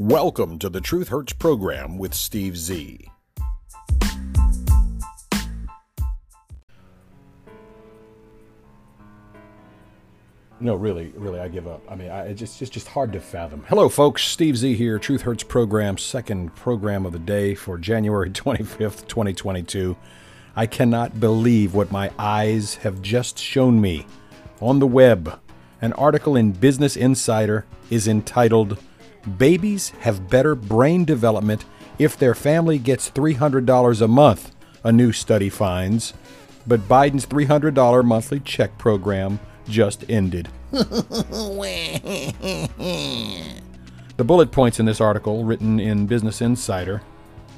Welcome 0.00 0.60
to 0.60 0.68
the 0.68 0.80
Truth 0.80 1.08
Hurts 1.08 1.32
program 1.32 1.98
with 1.98 2.14
Steve 2.14 2.56
Z. 2.56 3.10
No, 10.60 10.76
really, 10.76 11.12
really, 11.16 11.40
I 11.40 11.48
give 11.48 11.66
up. 11.66 11.82
I 11.90 11.96
mean, 11.96 12.10
I, 12.10 12.26
it's 12.26 12.38
just, 12.38 12.62
it's 12.62 12.70
just 12.70 12.86
hard 12.86 13.12
to 13.12 13.18
fathom. 13.18 13.64
Hello, 13.68 13.88
folks. 13.88 14.22
Steve 14.22 14.56
Z 14.56 14.76
here. 14.76 15.00
Truth 15.00 15.22
Hurts 15.22 15.42
program, 15.42 15.98
second 15.98 16.54
program 16.54 17.04
of 17.04 17.10
the 17.10 17.18
day 17.18 17.56
for 17.56 17.76
January 17.76 18.30
25th, 18.30 19.08
2022. 19.08 19.96
I 20.54 20.66
cannot 20.66 21.18
believe 21.18 21.74
what 21.74 21.90
my 21.90 22.12
eyes 22.16 22.76
have 22.76 23.02
just 23.02 23.36
shown 23.36 23.80
me. 23.80 24.06
On 24.60 24.78
the 24.78 24.86
web, 24.86 25.40
an 25.82 25.92
article 25.94 26.36
in 26.36 26.52
Business 26.52 26.96
Insider 26.96 27.66
is 27.90 28.06
entitled 28.06 28.78
Babies 29.36 29.90
Have 30.00 30.28
Better 30.28 30.54
Brain 30.54 31.04
Development 31.04 31.64
If 31.98 32.16
Their 32.16 32.34
Family 32.34 32.78
Gets 32.78 33.10
$300 33.10 34.00
a 34.00 34.08
Month, 34.08 34.54
a 34.84 34.92
new 34.92 35.12
study 35.12 35.48
finds. 35.48 36.14
But 36.66 36.88
Biden's 36.88 37.26
$300 37.26 38.04
monthly 38.04 38.40
check 38.40 38.76
program 38.78 39.40
just 39.68 40.08
ended. 40.08 40.48
the 40.70 41.14
bullet 44.18 44.52
points 44.52 44.80
in 44.80 44.86
this 44.86 45.00
article, 45.00 45.44
written 45.44 45.80
in 45.80 46.06
Business 46.06 46.40
Insider, 46.40 47.02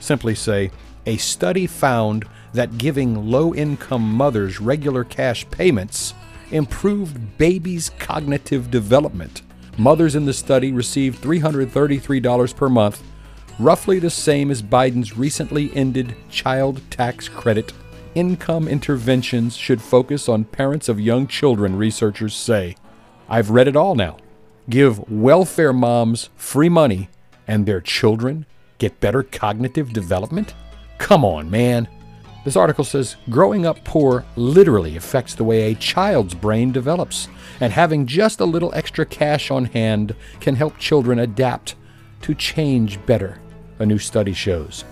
simply 0.00 0.34
say 0.34 0.70
a 1.06 1.16
study 1.16 1.66
found 1.66 2.24
that 2.52 2.78
giving 2.78 3.30
low 3.30 3.54
income 3.54 4.12
mothers 4.12 4.60
regular 4.60 5.04
cash 5.04 5.48
payments 5.50 6.14
improved 6.50 7.38
babies' 7.38 7.90
cognitive 7.98 8.70
development. 8.70 9.42
Mothers 9.80 10.14
in 10.14 10.26
the 10.26 10.34
study 10.34 10.72
received 10.72 11.22
$333 11.22 12.54
per 12.54 12.68
month, 12.68 13.02
roughly 13.58 13.98
the 13.98 14.10
same 14.10 14.50
as 14.50 14.62
Biden's 14.62 15.16
recently 15.16 15.74
ended 15.74 16.14
child 16.28 16.82
tax 16.90 17.30
credit 17.30 17.72
income 18.14 18.68
interventions 18.68 19.56
should 19.56 19.80
focus 19.80 20.28
on 20.28 20.44
parents 20.44 20.90
of 20.90 21.00
young 21.00 21.26
children, 21.26 21.76
researchers 21.76 22.34
say. 22.34 22.76
I've 23.26 23.48
read 23.48 23.68
it 23.68 23.76
all 23.76 23.94
now. 23.94 24.18
Give 24.68 25.10
welfare 25.10 25.72
moms 25.72 26.28
free 26.36 26.68
money 26.68 27.08
and 27.48 27.64
their 27.64 27.80
children 27.80 28.44
get 28.76 29.00
better 29.00 29.22
cognitive 29.22 29.94
development? 29.94 30.52
Come 30.98 31.24
on, 31.24 31.50
man. 31.50 31.88
This 32.42 32.56
article 32.56 32.84
says 32.84 33.16
growing 33.28 33.66
up 33.66 33.84
poor 33.84 34.24
literally 34.36 34.96
affects 34.96 35.34
the 35.34 35.44
way 35.44 35.70
a 35.72 35.74
child's 35.74 36.34
brain 36.34 36.72
develops, 36.72 37.28
and 37.60 37.72
having 37.72 38.06
just 38.06 38.40
a 38.40 38.46
little 38.46 38.72
extra 38.74 39.04
cash 39.04 39.50
on 39.50 39.66
hand 39.66 40.14
can 40.40 40.54
help 40.54 40.78
children 40.78 41.18
adapt 41.18 41.74
to 42.22 42.34
change 42.34 43.04
better, 43.04 43.40
a 43.78 43.84
new 43.86 43.98
study 43.98 44.32
shows. 44.32 44.84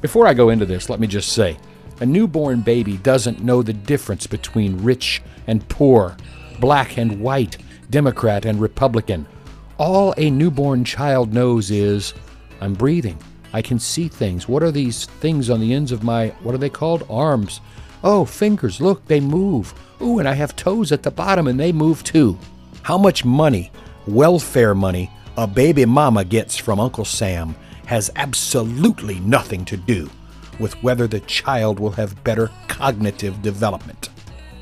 Before 0.00 0.26
I 0.26 0.34
go 0.34 0.50
into 0.50 0.66
this, 0.66 0.88
let 0.88 1.00
me 1.00 1.06
just 1.08 1.32
say 1.32 1.58
a 2.00 2.06
newborn 2.06 2.60
baby 2.60 2.96
doesn't 2.98 3.42
know 3.42 3.62
the 3.62 3.72
difference 3.72 4.26
between 4.26 4.82
rich 4.82 5.22
and 5.46 5.68
poor, 5.68 6.16
black 6.60 6.98
and 6.98 7.20
white, 7.20 7.58
Democrat 7.90 8.44
and 8.44 8.60
Republican. 8.60 9.26
All 9.78 10.14
a 10.16 10.30
newborn 10.30 10.84
child 10.84 11.32
knows 11.32 11.70
is, 11.70 12.14
I'm 12.60 12.74
breathing. 12.74 13.18
I 13.52 13.62
can 13.62 13.78
see 13.78 14.08
things. 14.08 14.48
What 14.48 14.62
are 14.62 14.70
these 14.70 15.06
things 15.06 15.50
on 15.50 15.60
the 15.60 15.74
ends 15.74 15.92
of 15.92 16.02
my, 16.02 16.28
what 16.42 16.54
are 16.54 16.58
they 16.58 16.70
called? 16.70 17.06
Arms. 17.10 17.60
Oh, 18.02 18.24
fingers. 18.24 18.80
Look, 18.80 19.06
they 19.06 19.20
move. 19.20 19.74
Ooh, 20.00 20.18
and 20.18 20.28
I 20.28 20.34
have 20.34 20.56
toes 20.56 20.90
at 20.90 21.02
the 21.02 21.10
bottom 21.10 21.46
and 21.46 21.60
they 21.60 21.72
move 21.72 22.02
too. 22.02 22.38
How 22.82 22.98
much 22.98 23.24
money, 23.24 23.70
welfare 24.06 24.74
money, 24.74 25.10
a 25.36 25.46
baby 25.46 25.84
mama 25.84 26.24
gets 26.24 26.56
from 26.56 26.80
Uncle 26.80 27.04
Sam 27.04 27.54
has 27.86 28.10
absolutely 28.16 29.20
nothing 29.20 29.64
to 29.66 29.76
do 29.76 30.10
with 30.58 30.80
whether 30.82 31.06
the 31.06 31.20
child 31.20 31.78
will 31.78 31.90
have 31.92 32.22
better 32.24 32.50
cognitive 32.68 33.42
development. 33.42 34.08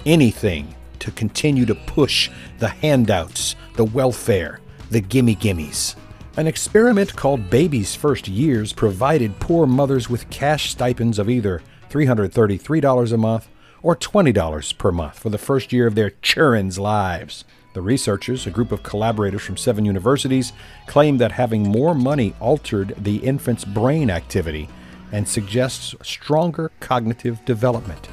Anything 0.06 0.74
to 0.98 1.10
continue 1.10 1.66
to 1.66 1.74
push 1.74 2.30
the 2.58 2.68
handouts, 2.68 3.56
the 3.76 3.84
welfare, 3.84 4.60
the 4.90 5.00
gimme 5.00 5.36
gimmies. 5.36 5.96
An 6.40 6.46
experiment 6.46 7.14
called 7.16 7.50
Baby's 7.50 7.94
First 7.94 8.26
Years 8.26 8.72
provided 8.72 9.38
poor 9.40 9.66
mothers 9.66 10.08
with 10.08 10.30
cash 10.30 10.70
stipends 10.70 11.18
of 11.18 11.28
either 11.28 11.60
$333 11.90 13.12
a 13.12 13.16
month 13.18 13.48
or 13.82 13.94
$20 13.94 14.78
per 14.78 14.90
month 14.90 15.18
for 15.18 15.28
the 15.28 15.36
first 15.36 15.70
year 15.70 15.86
of 15.86 15.94
their 15.94 16.08
children's 16.22 16.78
lives. 16.78 17.44
The 17.74 17.82
researchers, 17.82 18.46
a 18.46 18.50
group 18.50 18.72
of 18.72 18.82
collaborators 18.82 19.42
from 19.42 19.58
seven 19.58 19.84
universities, 19.84 20.54
claim 20.86 21.18
that 21.18 21.32
having 21.32 21.62
more 21.62 21.94
money 21.94 22.34
altered 22.40 22.94
the 22.96 23.16
infant's 23.16 23.66
brain 23.66 24.08
activity 24.08 24.66
and 25.12 25.28
suggests 25.28 25.94
stronger 26.02 26.70
cognitive 26.80 27.44
development. 27.44 28.08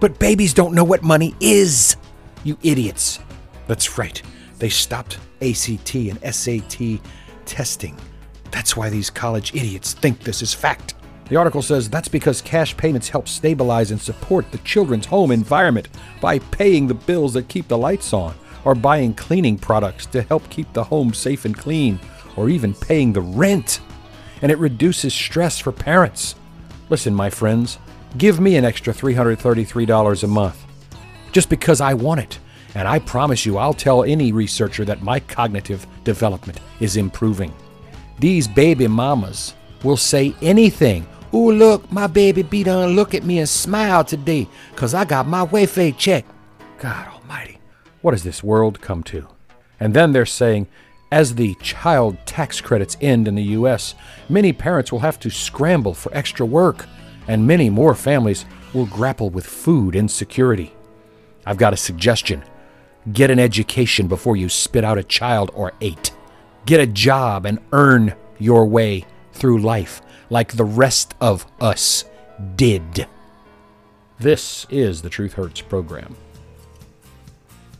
But 0.00 0.18
babies 0.18 0.54
don't 0.54 0.74
know 0.74 0.84
what 0.84 1.02
money 1.02 1.34
is, 1.40 1.98
you 2.42 2.56
idiots. 2.62 3.18
That's 3.66 3.98
right, 3.98 4.22
they 4.60 4.70
stopped 4.70 5.18
ACT 5.42 5.94
and 5.94 6.34
SAT 6.34 7.00
testing. 7.46 7.96
That's 8.50 8.76
why 8.76 8.90
these 8.90 9.10
college 9.10 9.54
idiots 9.54 9.92
think 9.92 10.20
this 10.20 10.42
is 10.42 10.52
fact. 10.52 10.94
The 11.28 11.36
article 11.36 11.62
says 11.62 11.88
that's 11.88 12.08
because 12.08 12.42
cash 12.42 12.76
payments 12.76 13.08
help 13.08 13.28
stabilize 13.28 13.90
and 13.90 14.00
support 14.00 14.50
the 14.50 14.58
children's 14.58 15.06
home 15.06 15.30
environment 15.30 15.88
by 16.20 16.38
paying 16.38 16.86
the 16.86 16.94
bills 16.94 17.34
that 17.34 17.48
keep 17.48 17.68
the 17.68 17.78
lights 17.78 18.12
on, 18.12 18.34
or 18.64 18.74
buying 18.74 19.14
cleaning 19.14 19.58
products 19.58 20.06
to 20.06 20.22
help 20.22 20.48
keep 20.50 20.72
the 20.72 20.84
home 20.84 21.14
safe 21.14 21.44
and 21.44 21.56
clean, 21.56 21.98
or 22.36 22.48
even 22.48 22.74
paying 22.74 23.12
the 23.12 23.20
rent 23.20 23.80
and 24.42 24.52
it 24.52 24.58
reduces 24.58 25.14
stress 25.14 25.58
for 25.58 25.72
parents. 25.72 26.34
Listen, 26.88 27.14
my 27.14 27.30
friends, 27.30 27.78
give 28.16 28.40
me 28.40 28.56
an 28.56 28.64
extra 28.64 28.92
$333 28.92 30.22
a 30.22 30.26
month 30.26 30.64
just 31.32 31.48
because 31.48 31.80
I 31.80 31.94
want 31.94 32.20
it. 32.20 32.38
And 32.76 32.86
I 32.86 32.98
promise 32.98 33.46
you, 33.46 33.56
I'll 33.56 33.72
tell 33.72 34.04
any 34.04 34.32
researcher 34.32 34.84
that 34.84 35.00
my 35.00 35.18
cognitive 35.18 35.86
development 36.04 36.60
is 36.78 36.98
improving. 36.98 37.50
These 38.18 38.46
baby 38.46 38.86
mamas 38.86 39.54
will 39.82 39.96
say 39.96 40.34
anything. 40.42 41.06
Ooh, 41.32 41.52
look, 41.52 41.90
my 41.90 42.06
baby 42.06 42.42
be 42.42 42.64
done 42.64 42.90
look 42.90 43.14
at 43.14 43.24
me 43.24 43.38
and 43.38 43.48
smile 43.48 44.04
today 44.04 44.46
because 44.72 44.92
I 44.92 45.06
got 45.06 45.26
my 45.26 45.42
welfare 45.44 45.90
check. 45.92 46.26
God 46.78 47.08
almighty, 47.08 47.60
what 48.02 48.12
has 48.12 48.24
this 48.24 48.44
world 48.44 48.82
come 48.82 49.02
to? 49.04 49.26
And 49.80 49.94
then 49.94 50.12
they're 50.12 50.26
saying, 50.26 50.66
as 51.10 51.34
the 51.34 51.54
child 51.62 52.18
tax 52.26 52.60
credits 52.60 52.98
end 53.00 53.26
in 53.26 53.36
the 53.36 53.42
U.S., 53.60 53.94
many 54.28 54.52
parents 54.52 54.92
will 54.92 54.98
have 54.98 55.18
to 55.20 55.30
scramble 55.30 55.94
for 55.94 56.14
extra 56.14 56.44
work, 56.44 56.84
and 57.26 57.46
many 57.46 57.70
more 57.70 57.94
families 57.94 58.44
will 58.74 58.84
grapple 58.84 59.30
with 59.30 59.46
food 59.46 59.96
insecurity. 59.96 60.74
I've 61.46 61.56
got 61.56 61.72
a 61.72 61.78
suggestion 61.78 62.42
get 63.12 63.30
an 63.30 63.38
education 63.38 64.08
before 64.08 64.36
you 64.36 64.48
spit 64.48 64.84
out 64.84 64.98
a 64.98 65.04
child 65.04 65.50
or 65.54 65.72
eight. 65.80 66.12
Get 66.64 66.80
a 66.80 66.86
job 66.86 67.46
and 67.46 67.60
earn 67.72 68.14
your 68.38 68.66
way 68.66 69.04
through 69.32 69.60
life 69.60 70.02
like 70.30 70.52
the 70.52 70.64
rest 70.64 71.14
of 71.20 71.46
us 71.60 72.04
did. 72.56 73.06
This 74.18 74.66
is 74.70 75.02
the 75.02 75.10
Truth 75.10 75.34
Hurts 75.34 75.60
program. 75.60 76.16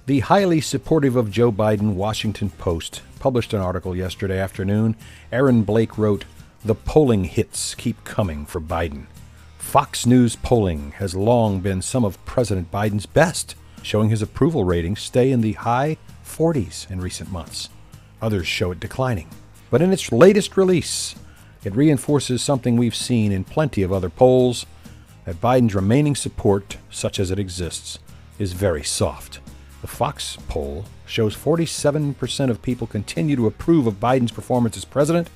The 0.06 0.20
highly 0.20 0.60
supportive 0.60 1.16
of 1.16 1.32
Joe 1.32 1.50
Biden 1.50 1.94
Washington 1.94 2.50
Post 2.50 3.03
published 3.19 3.53
an 3.53 3.60
article 3.60 3.97
yesterday 3.97 4.38
afternoon. 4.38 4.94
Aaron 5.32 5.62
Blake 5.62 5.98
wrote, 5.98 6.25
The 6.65 6.76
polling 6.76 7.25
hits 7.25 7.75
keep 7.75 8.04
coming 8.04 8.47
for 8.47 8.60
Biden. 8.60 9.06
Fox 9.59 10.06
News 10.06 10.36
polling 10.36 10.92
has 10.92 11.16
long 11.16 11.59
been 11.59 11.82
some 11.82 12.04
of 12.04 12.25
President 12.25 12.70
Biden's 12.70 13.06
best, 13.06 13.56
showing 13.86 14.10
his 14.10 14.20
approval 14.20 14.64
ratings 14.64 15.00
stay 15.00 15.30
in 15.30 15.41
the 15.41 15.53
high 15.53 15.97
40s 16.24 16.91
in 16.91 17.00
recent 17.00 17.30
months. 17.30 17.68
Others 18.21 18.48
show 18.48 18.72
it 18.72 18.80
declining. 18.80 19.28
But 19.71 19.80
in 19.80 19.92
its 19.92 20.10
latest 20.10 20.56
release, 20.56 21.15
it 21.62 21.77
reinforces 21.77 22.42
something 22.42 22.77
we've 22.77 22.97
seen 22.97 23.30
in 23.30 23.44
plenty 23.44 23.84
of 23.84 23.92
other 23.92 24.10
polls 24.10 24.66
that 25.24 25.41
Biden's 25.41 25.74
remaining 25.74 26.16
support, 26.16 26.78
such 26.91 27.21
as 27.21 27.30
it 27.30 27.38
exists, 27.38 28.00
is 28.41 28.54
very 28.54 28.83
soft. 28.83 29.38
The 29.83 29.86
Fox 29.86 30.36
poll 30.48 30.86
shows 31.06 31.36
47% 31.36 32.50
of 32.50 32.62
people 32.62 32.88
continue 32.88 33.36
to 33.36 33.47
approve 33.47 33.86
of 33.86 34.00
Biden's 34.00 34.33
performance 34.33 34.77
as 34.77 34.84
president, 34.84 35.30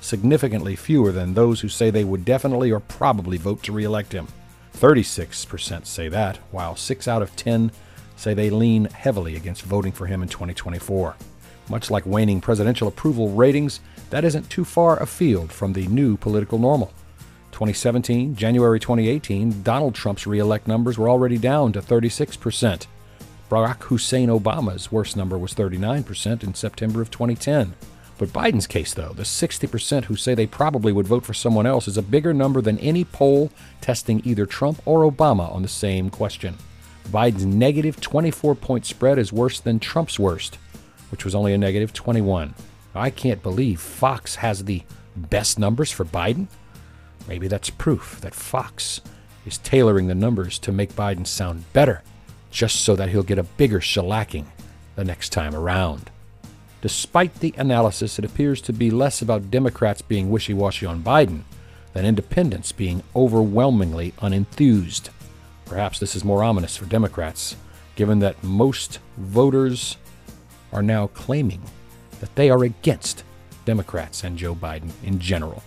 significantly 0.00 0.76
fewer 0.76 1.10
than 1.10 1.34
those 1.34 1.60
who 1.60 1.68
say 1.68 1.90
they 1.90 2.04
would 2.04 2.24
definitely 2.24 2.70
or 2.70 2.78
probably 2.78 3.36
vote 3.36 3.64
to 3.64 3.72
reelect 3.72 4.12
him. 4.12 4.28
36% 4.74 5.86
say 5.86 6.08
that, 6.08 6.36
while 6.52 6.76
6 6.76 7.08
out 7.08 7.22
of 7.22 7.34
10 7.34 7.72
say 8.16 8.34
they 8.34 8.50
lean 8.50 8.86
heavily 8.86 9.36
against 9.36 9.62
voting 9.62 9.92
for 9.92 10.06
him 10.06 10.22
in 10.22 10.28
2024. 10.28 11.16
Much 11.68 11.90
like 11.90 12.06
waning 12.06 12.40
presidential 12.40 12.88
approval 12.88 13.30
ratings, 13.30 13.80
that 14.10 14.24
isn't 14.24 14.48
too 14.50 14.64
far 14.64 15.00
afield 15.02 15.52
from 15.52 15.72
the 15.72 15.86
new 15.88 16.16
political 16.16 16.58
normal. 16.58 16.92
2017, 17.52 18.36
January 18.36 18.78
2018, 18.78 19.62
Donald 19.62 19.94
Trump's 19.94 20.26
reelect 20.26 20.68
numbers 20.68 20.98
were 20.98 21.08
already 21.08 21.38
down 21.38 21.72
to 21.72 21.80
36%. 21.80 22.86
Barack 23.50 23.82
Hussein 23.84 24.28
Obama's 24.28 24.92
worst 24.92 25.16
number 25.16 25.38
was 25.38 25.54
39% 25.54 26.42
in 26.42 26.54
September 26.54 27.00
of 27.00 27.10
2010, 27.10 27.74
But 28.18 28.28
Biden's 28.30 28.66
case, 28.66 28.94
though, 28.94 29.12
the 29.12 29.22
60% 29.22 30.04
who 30.04 30.16
say 30.16 30.34
they 30.34 30.46
probably 30.46 30.92
would 30.92 31.06
vote 31.06 31.24
for 31.24 31.34
someone 31.34 31.66
else, 31.66 31.86
is 31.86 31.96
a 31.96 32.02
bigger 32.02 32.32
number 32.32 32.60
than 32.60 32.78
any 32.78 33.04
poll 33.04 33.50
testing 33.80 34.22
either 34.24 34.46
Trump 34.46 34.80
or 34.84 35.10
Obama 35.10 35.52
on 35.52 35.62
the 35.62 35.68
same 35.68 36.10
question. 36.10 36.56
Biden's 37.06 37.46
negative 37.46 38.00
24 38.00 38.54
point 38.56 38.86
spread 38.86 39.18
is 39.18 39.32
worse 39.32 39.60
than 39.60 39.78
Trump's 39.78 40.18
worst, 40.18 40.58
which 41.10 41.24
was 41.24 41.34
only 41.34 41.52
a 41.52 41.58
negative 41.58 41.92
21. 41.92 42.54
I 42.94 43.10
can't 43.10 43.42
believe 43.42 43.80
Fox 43.80 44.36
has 44.36 44.64
the 44.64 44.82
best 45.14 45.58
numbers 45.58 45.90
for 45.90 46.04
Biden. 46.04 46.48
Maybe 47.28 47.48
that's 47.48 47.70
proof 47.70 48.20
that 48.22 48.34
Fox 48.34 49.00
is 49.44 49.58
tailoring 49.58 50.06
the 50.06 50.14
numbers 50.14 50.58
to 50.60 50.72
make 50.72 50.94
Biden 50.94 51.26
sound 51.26 51.70
better, 51.72 52.02
just 52.50 52.80
so 52.80 52.96
that 52.96 53.10
he'll 53.10 53.22
get 53.22 53.38
a 53.38 53.42
bigger 53.42 53.80
shellacking 53.80 54.46
the 54.96 55.04
next 55.04 55.30
time 55.30 55.54
around. 55.54 56.10
Despite 56.80 57.40
the 57.40 57.54
analysis, 57.56 58.18
it 58.18 58.24
appears 58.24 58.60
to 58.62 58.72
be 58.72 58.90
less 58.90 59.22
about 59.22 59.50
Democrats 59.50 60.02
being 60.02 60.30
wishy 60.30 60.54
washy 60.54 60.86
on 60.86 61.02
Biden 61.02 61.42
than 61.92 62.04
independents 62.04 62.72
being 62.72 63.02
overwhelmingly 63.14 64.12
unenthused. 64.18 65.10
Perhaps 65.66 65.98
this 65.98 66.16
is 66.16 66.24
more 66.24 66.42
ominous 66.42 66.76
for 66.76 66.86
Democrats, 66.86 67.56
given 67.96 68.20
that 68.20 68.42
most 68.42 69.00
voters 69.18 69.96
are 70.72 70.82
now 70.82 71.08
claiming 71.08 71.62
that 72.20 72.34
they 72.34 72.48
are 72.50 72.64
against 72.64 73.24
Democrats 73.64 74.24
and 74.24 74.38
Joe 74.38 74.54
Biden 74.54 74.90
in 75.02 75.18
general. 75.18 75.62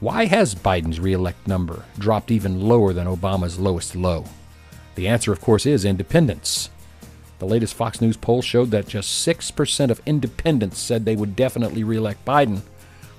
Why 0.00 0.26
has 0.26 0.54
Biden's 0.54 1.00
reelect 1.00 1.48
number 1.48 1.84
dropped 1.98 2.30
even 2.30 2.60
lower 2.60 2.92
than 2.92 3.08
Obama's 3.08 3.58
lowest 3.58 3.96
low? 3.96 4.24
The 4.94 5.08
answer, 5.08 5.32
of 5.32 5.40
course, 5.40 5.66
is 5.66 5.84
independents. 5.84 6.70
The 7.38 7.46
latest 7.46 7.74
Fox 7.74 8.00
News 8.00 8.16
poll 8.16 8.42
showed 8.42 8.70
that 8.70 8.86
just 8.86 9.26
6% 9.26 9.90
of 9.90 10.00
independents 10.06 10.78
said 10.78 11.04
they 11.04 11.16
would 11.16 11.36
definitely 11.36 11.84
reelect 11.84 12.24
Biden, 12.24 12.60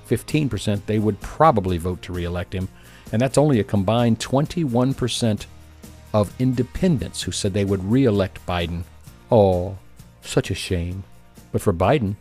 15% 0.10 0.86
they 0.86 1.00
would 1.00 1.20
probably 1.22 1.78
vote 1.78 2.02
to 2.04 2.14
reelect 2.14 2.54
him, 2.54 2.70
and 3.12 3.22
that's 3.22 3.38
only 3.38 3.60
a 3.60 3.64
combined 3.64 4.20
21% 4.20 5.46
of 6.13 6.33
independents 6.39 7.21
who 7.21 7.31
said 7.31 7.53
they 7.53 7.65
would 7.65 7.83
reelect 7.83 8.45
Biden. 8.45 8.83
Oh, 9.31 9.77
such 10.21 10.51
a 10.51 10.56
shame. 10.56 11.03
But 11.51 11.61
for 11.61 11.73
Biden 11.73 12.15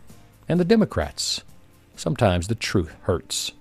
and 0.47 0.59
the 0.59 0.65
Democrats, 0.65 1.43
sometimes 1.95 2.47
the 2.47 2.55
truth 2.55 2.95
hurts. 3.01 3.51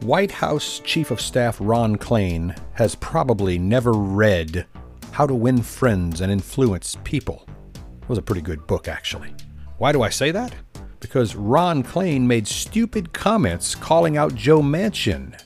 White 0.00 0.32
House 0.32 0.80
Chief 0.80 1.10
of 1.10 1.20
Staff 1.20 1.56
Ron 1.60 1.96
Klain 1.96 2.58
has 2.74 2.94
probably 2.96 3.58
never 3.58 3.92
read 3.92 4.66
How 5.12 5.26
to 5.26 5.34
Win 5.34 5.62
Friends 5.62 6.20
and 6.20 6.30
Influence 6.30 6.96
People. 7.04 7.46
It 7.74 8.08
was 8.08 8.18
a 8.18 8.22
pretty 8.22 8.42
good 8.42 8.66
book, 8.66 8.88
actually. 8.88 9.34
Why 9.78 9.92
do 9.92 10.02
I 10.02 10.10
say 10.10 10.30
that? 10.32 10.54
Because 11.00 11.34
Ron 11.34 11.82
Klain 11.82 12.22
made 12.22 12.46
stupid 12.46 13.12
comments 13.12 13.74
calling 13.74 14.16
out 14.16 14.34
Joe 14.34 14.60
Manchin 14.60 15.40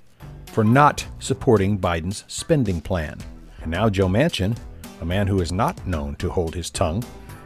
for 0.46 0.64
not 0.64 1.06
supporting 1.20 1.78
Biden's 1.78 2.24
spending 2.26 2.80
plan. 2.80 3.18
And 3.62 3.70
now 3.70 3.88
Joe 3.88 4.08
Manchin, 4.08 4.56
a 5.00 5.04
man 5.04 5.26
who 5.26 5.40
is 5.40 5.52
not 5.52 5.86
known 5.86 6.16
to 6.16 6.30
hold 6.30 6.54
his 6.54 6.70
tongue, 6.70 7.04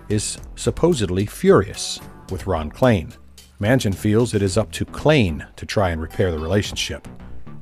is 0.08 0.38
supposedly 0.56 1.26
furious 1.26 2.00
with 2.30 2.46
Ron 2.46 2.70
Klain. 2.70 3.16
Manchin 3.60 3.94
feels 3.94 4.34
it 4.34 4.42
is 4.42 4.58
up 4.58 4.72
to 4.72 4.84
Klain 4.84 5.46
to 5.56 5.64
try 5.64 5.90
and 5.90 6.00
repair 6.00 6.30
the 6.30 6.38
relationship. 6.38 7.06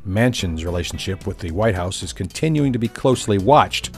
Manchin's 0.07 0.65
relationship 0.65 1.27
with 1.27 1.39
the 1.39 1.51
White 1.51 1.75
House 1.75 2.03
is 2.03 2.13
continuing 2.13 2.73
to 2.73 2.79
be 2.79 2.89
closely 2.89 3.37
watched, 3.39 3.95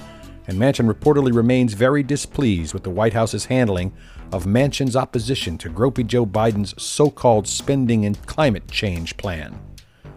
and 0.48 0.58
Manchin 0.58 0.92
reportedly 0.92 1.32
remains 1.32 1.74
very 1.74 2.02
displeased 2.02 2.74
with 2.74 2.82
the 2.82 2.90
White 2.90 3.12
House's 3.12 3.44
handling 3.44 3.92
of 4.32 4.44
Manchin's 4.44 4.96
opposition 4.96 5.56
to 5.58 5.70
Gropey 5.70 6.04
Joe 6.04 6.26
Biden's 6.26 6.74
so 6.82 7.08
called 7.10 7.46
spending 7.46 8.04
and 8.04 8.20
climate 8.26 8.68
change 8.68 9.16
plan. 9.16 9.60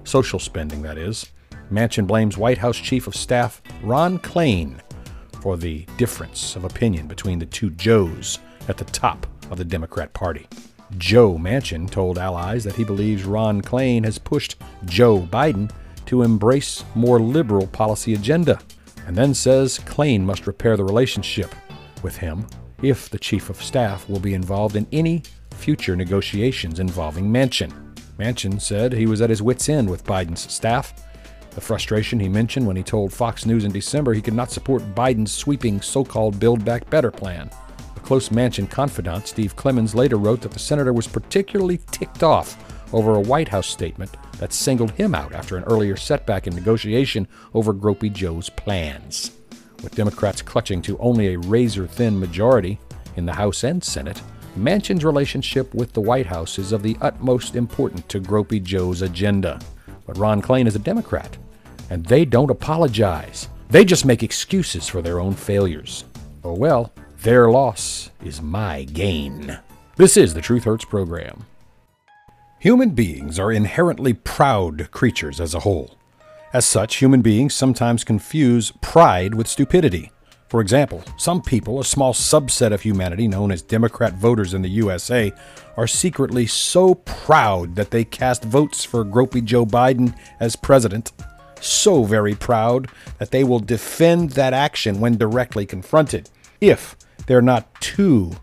Social 0.04 0.40
spending, 0.40 0.82
that 0.82 0.98
is. 0.98 1.32
Manchin 1.72 2.08
blames 2.08 2.38
White 2.38 2.58
House 2.58 2.78
Chief 2.78 3.08
of 3.08 3.16
Staff 3.16 3.62
Ron 3.82 4.20
Klain 4.20 4.80
for 5.42 5.58
the 5.58 5.86
difference 5.98 6.56
of 6.56 6.64
opinion 6.64 7.08
between 7.08 7.40
the 7.40 7.46
two 7.46 7.70
Joes 7.72 8.40
at 8.68 8.78
the 8.78 8.86
top 8.86 9.28
of 9.52 9.58
the 9.58 9.66
Democrat 9.66 10.14
Party. 10.14 10.48
Joe 10.98 11.38
Manchin 11.38 11.90
told 11.90 12.18
allies 12.18 12.64
that 12.64 12.76
he 12.76 12.84
believes 12.84 13.24
Ron 13.24 13.62
Klain 13.62 14.04
has 14.06 14.18
pushed 14.18 14.56
Joe 14.86 15.20
Biden 15.20 15.72
to 16.06 16.22
embrace 16.22 16.84
more 16.94 17.20
liberal 17.20 17.68
policy 17.68 18.14
agenda, 18.14 18.60
and 19.08 19.16
then 19.16 19.34
says 19.34 19.80
Klain 19.80 20.22
must 20.22 20.48
repair 20.48 20.78
the 20.78 20.84
relationship 20.84 21.54
with 22.04 22.18
him 22.18 22.46
if 22.82 23.10
the 23.10 23.20
chief 23.20 23.50
of 23.50 23.62
staff 23.62 24.08
will 24.10 24.20
be 24.20 24.34
involved 24.34 24.76
in 24.76 24.88
any 24.92 25.24
future 25.52 25.96
negotiations 25.96 26.80
involving 26.80 27.26
Manchin. 27.26 27.74
Manchin 28.20 28.62
said 28.62 28.94
he 28.94 29.06
was 29.06 29.22
at 29.22 29.30
his 29.30 29.42
wits' 29.42 29.70
end 29.70 29.90
with 29.90 30.06
Biden's 30.06 30.52
staff. 30.52 30.94
The 31.56 31.62
frustration 31.62 32.20
he 32.20 32.28
mentioned 32.28 32.68
when 32.68 32.76
he 32.76 32.84
told 32.84 33.14
Fox 33.14 33.46
News 33.46 33.64
in 33.64 33.72
December 33.72 34.14
he 34.14 34.22
could 34.22 34.34
not 34.34 34.52
support 34.52 34.84
Biden's 34.94 35.32
sweeping 35.32 35.80
so 35.80 36.04
called 36.04 36.38
Build 36.38 36.66
Back 36.66 36.90
Better 36.90 37.12
plan 37.12 37.50
A 37.96 38.00
close 38.02 38.28
Manchin 38.28 38.70
confidant, 38.70 39.30
Steve 39.30 39.56
Clemons, 39.56 39.96
later 39.96 40.18
wrote 40.18 40.42
that 40.42 40.52
the 40.52 40.60
senator 40.60 40.92
was 40.92 41.08
particularly 41.08 41.80
ticked 41.92 42.24
off 42.24 42.58
over 42.94 43.16
a 43.16 43.22
White 43.22 43.48
House 43.48 43.68
statement 43.68 44.12
that 44.38 44.52
singled 44.52 44.92
him 44.92 45.16
out 45.16 45.34
after 45.34 45.56
an 45.56 45.64
earlier 45.64 45.96
setback 45.96 46.46
in 46.46 46.54
negotiation 46.54 47.26
over 47.54 47.74
Gropey 47.74 48.12
Joe's 48.12 48.50
plans. 48.50 49.32
With 49.82 49.96
Democrats 49.96 50.42
clutching 50.42 50.82
to 50.84 50.98
only 50.98 51.34
a 51.34 51.40
razor 51.40 51.88
thin 51.88 52.20
majority 52.20 52.80
in 53.16 53.26
the 53.26 53.34
House 53.34 53.64
and 53.64 53.82
Senate, 53.82 54.22
Manchin's 54.58 55.06
relationship 55.06 55.74
with 55.74 55.94
the 55.94 56.02
White 56.02 56.26
House 56.26 56.60
is 56.60 56.74
of 56.74 56.84
the 56.84 56.98
utmost 57.00 57.56
importance 57.56 58.04
to 58.10 58.20
Gropey 58.20 58.62
Joe's 58.62 59.02
agenda. 59.02 59.60
But 60.06 60.18
Ron 60.18 60.42
Klain 60.42 60.68
is 60.68 60.76
a 60.76 60.80
Democrat, 60.80 61.38
and 61.90 62.06
they 62.06 62.26
don't 62.26 62.52
apologize. 62.52 63.50
They 63.70 63.86
just 63.86 64.06
make 64.06 64.24
excuses 64.24 64.88
for 64.88 65.02
their 65.02 65.20
own 65.20 65.34
failures. 65.34 66.06
Oh 66.44 66.54
well, 66.54 66.94
their 67.22 67.50
loss 67.50 68.12
is 68.24 68.42
my 68.42 68.84
gain. 68.84 69.60
This 69.96 70.18
is 70.18 70.34
the 70.34 70.42
Truth 70.42 70.66
Hurts 70.66 70.86
program. 70.86 71.46
Human 72.60 72.92
beings 72.92 73.38
are 73.40 73.52
inherently 73.52 74.14
proud 74.14 74.90
creatures 74.92 75.40
as 75.40 75.54
a 75.54 75.60
whole. 75.60 75.96
As 76.54 76.66
such, 76.66 76.98
human 76.98 77.22
beings 77.22 77.54
sometimes 77.54 78.04
confuse 78.04 78.72
pride 78.82 79.36
with 79.36 79.48
stupidity. 79.48 80.12
For 80.48 80.62
example, 80.62 81.04
some 81.18 81.42
people, 81.42 81.80
a 81.80 81.84
small 81.84 82.14
subset 82.14 82.72
of 82.72 82.82
humanity 82.82 83.28
known 83.28 83.52
as 83.52 83.62
Democrat 83.62 84.14
voters 84.14 84.54
in 84.54 84.62
the 84.62 84.70
USA, 84.70 85.34
are 85.76 85.88
secretly 85.88 86.46
so 86.46 86.96
proud 86.96 87.76
that 87.76 87.92
they 87.92 88.06
cast 88.06 88.44
votes 88.44 88.84
for 88.86 89.04
Gropey 89.04 89.44
Joe 89.44 89.66
Biden 89.66 90.16
as 90.40 90.56
president. 90.56 91.12
So 91.66 92.04
very 92.04 92.36
proud 92.36 92.90
that 93.18 93.32
they 93.32 93.44
will 93.44 93.60
defend 93.60 94.32
that 94.32 94.54
action 94.54 95.00
when 95.00 95.18
directly 95.18 95.66
confronted, 95.66 96.30
if 96.62 96.96
they're 97.26 97.42
not 97.42 97.82
too, 97.82 98.34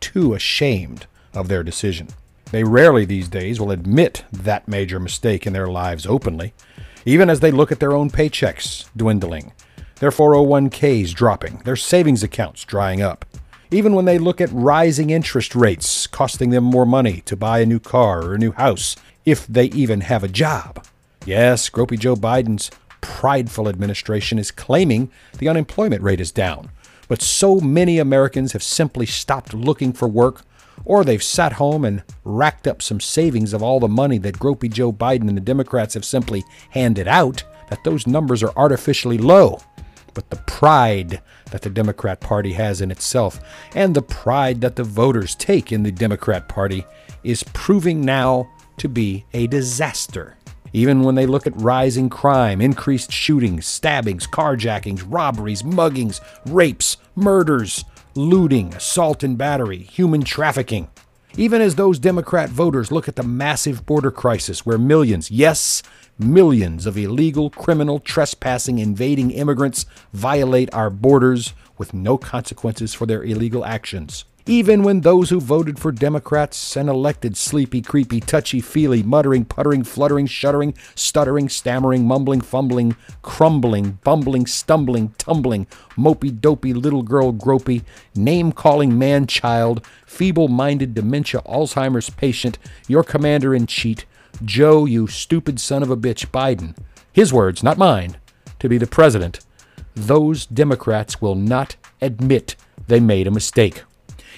too 0.00 0.32
ashamed 0.32 1.06
of 1.34 1.48
their 1.48 1.62
decision. 1.62 2.08
They 2.52 2.64
rarely 2.64 3.04
these 3.04 3.28
days 3.28 3.60
will 3.60 3.70
admit 3.70 4.24
that 4.32 4.66
major 4.66 4.98
mistake 4.98 5.46
in 5.46 5.52
their 5.52 5.66
lives 5.66 6.06
openly, 6.06 6.54
even 7.04 7.28
as 7.28 7.40
they 7.40 7.50
look 7.50 7.70
at 7.70 7.80
their 7.80 7.92
own 7.92 8.08
paychecks 8.08 8.88
dwindling, 8.96 9.52
their 9.96 10.10
401ks 10.10 11.12
dropping, 11.14 11.58
their 11.66 11.76
savings 11.76 12.22
accounts 12.22 12.64
drying 12.64 13.02
up. 13.02 13.26
Even 13.70 13.94
when 13.94 14.06
they 14.06 14.18
look 14.18 14.40
at 14.40 14.50
rising 14.52 15.10
interest 15.10 15.54
rates 15.54 16.06
costing 16.06 16.48
them 16.48 16.64
more 16.64 16.86
money 16.86 17.20
to 17.26 17.36
buy 17.36 17.60
a 17.60 17.66
new 17.66 17.78
car 17.78 18.24
or 18.24 18.34
a 18.34 18.38
new 18.38 18.52
house, 18.52 18.96
if 19.26 19.46
they 19.46 19.66
even 19.66 20.00
have 20.00 20.24
a 20.24 20.28
job. 20.28 20.82
Yes, 21.26 21.68
Gropey 21.68 21.98
Joe 21.98 22.16
Biden's 22.16 22.70
prideful 23.02 23.68
administration 23.68 24.38
is 24.38 24.50
claiming 24.50 25.10
the 25.38 25.48
unemployment 25.48 26.02
rate 26.02 26.20
is 26.20 26.32
down, 26.32 26.70
but 27.08 27.20
so 27.20 27.60
many 27.60 27.98
Americans 27.98 28.52
have 28.52 28.62
simply 28.62 29.06
stopped 29.06 29.52
looking 29.52 29.92
for 29.92 30.08
work, 30.08 30.42
or 30.84 31.04
they've 31.04 31.22
sat 31.22 31.54
home 31.54 31.84
and 31.84 32.02
racked 32.24 32.66
up 32.66 32.80
some 32.80 33.00
savings 33.00 33.52
of 33.52 33.62
all 33.62 33.80
the 33.80 33.88
money 33.88 34.16
that 34.18 34.38
Gropey 34.38 34.70
Joe 34.70 34.92
Biden 34.92 35.28
and 35.28 35.36
the 35.36 35.42
Democrats 35.42 35.92
have 35.94 36.04
simply 36.04 36.42
handed 36.70 37.06
out, 37.06 37.44
that 37.68 37.84
those 37.84 38.06
numbers 38.06 38.42
are 38.42 38.52
artificially 38.56 39.18
low. 39.18 39.60
But 40.14 40.30
the 40.30 40.42
pride 40.46 41.20
that 41.50 41.62
the 41.62 41.70
Democrat 41.70 42.20
Party 42.20 42.54
has 42.54 42.80
in 42.80 42.90
itself, 42.90 43.40
and 43.74 43.94
the 43.94 44.02
pride 44.02 44.60
that 44.62 44.76
the 44.76 44.84
voters 44.84 45.34
take 45.34 45.70
in 45.70 45.82
the 45.82 45.92
Democrat 45.92 46.48
Party, 46.48 46.84
is 47.22 47.44
proving 47.52 48.00
now 48.00 48.50
to 48.78 48.88
be 48.88 49.26
a 49.34 49.46
disaster. 49.46 50.36
Even 50.72 51.02
when 51.02 51.16
they 51.16 51.26
look 51.26 51.46
at 51.46 51.60
rising 51.60 52.08
crime, 52.08 52.60
increased 52.60 53.10
shootings, 53.10 53.66
stabbings, 53.66 54.26
carjackings, 54.26 55.04
robberies, 55.06 55.62
muggings, 55.62 56.20
rapes, 56.46 56.96
murders, 57.16 57.84
looting, 58.14 58.72
assault 58.74 59.22
and 59.22 59.36
battery, 59.36 59.78
human 59.78 60.22
trafficking. 60.22 60.88
Even 61.36 61.60
as 61.60 61.74
those 61.74 61.98
Democrat 61.98 62.50
voters 62.50 62.90
look 62.90 63.08
at 63.08 63.16
the 63.16 63.22
massive 63.22 63.86
border 63.86 64.10
crisis 64.10 64.66
where 64.66 64.78
millions, 64.78 65.30
yes, 65.30 65.82
millions 66.18 66.86
of 66.86 66.98
illegal, 66.98 67.50
criminal, 67.50 67.98
trespassing, 67.98 68.78
invading 68.78 69.30
immigrants 69.30 69.86
violate 70.12 70.72
our 70.74 70.90
borders 70.90 71.52
with 71.78 71.94
no 71.94 72.18
consequences 72.18 72.94
for 72.94 73.06
their 73.06 73.24
illegal 73.24 73.64
actions. 73.64 74.24
Even 74.50 74.82
when 74.82 75.02
those 75.02 75.30
who 75.30 75.38
voted 75.38 75.78
for 75.78 75.92
Democrats 75.92 76.76
and 76.76 76.88
elected 76.88 77.36
sleepy, 77.36 77.80
creepy, 77.80 78.18
touchy 78.18 78.60
feely, 78.60 79.00
muttering, 79.00 79.44
puttering, 79.44 79.84
fluttering, 79.84 80.26
shuddering, 80.26 80.74
stuttering, 80.96 81.48
stammering, 81.48 82.04
mumbling, 82.04 82.40
fumbling, 82.40 82.96
crumbling, 83.22 84.00
bumbling, 84.02 84.46
stumbling, 84.46 85.14
tumbling, 85.18 85.68
mopey, 85.96 86.40
dopey, 86.40 86.74
little 86.74 87.04
girl, 87.04 87.32
gropey, 87.32 87.84
name 88.16 88.50
calling 88.50 88.98
man 88.98 89.24
child, 89.24 89.86
feeble 90.04 90.48
minded 90.48 90.94
dementia 90.94 91.40
Alzheimer's 91.42 92.10
patient, 92.10 92.58
your 92.88 93.04
commander 93.04 93.54
in 93.54 93.68
chief, 93.68 94.04
Joe, 94.44 94.84
you 94.84 95.06
stupid 95.06 95.60
son 95.60 95.84
of 95.84 95.90
a 95.90 95.96
bitch, 95.96 96.26
Biden, 96.26 96.76
his 97.12 97.32
words, 97.32 97.62
not 97.62 97.78
mine, 97.78 98.16
to 98.58 98.68
be 98.68 98.78
the 98.78 98.88
president, 98.88 99.38
those 99.94 100.44
Democrats 100.44 101.22
will 101.22 101.36
not 101.36 101.76
admit 102.02 102.56
they 102.88 102.98
made 102.98 103.28
a 103.28 103.30
mistake. 103.30 103.84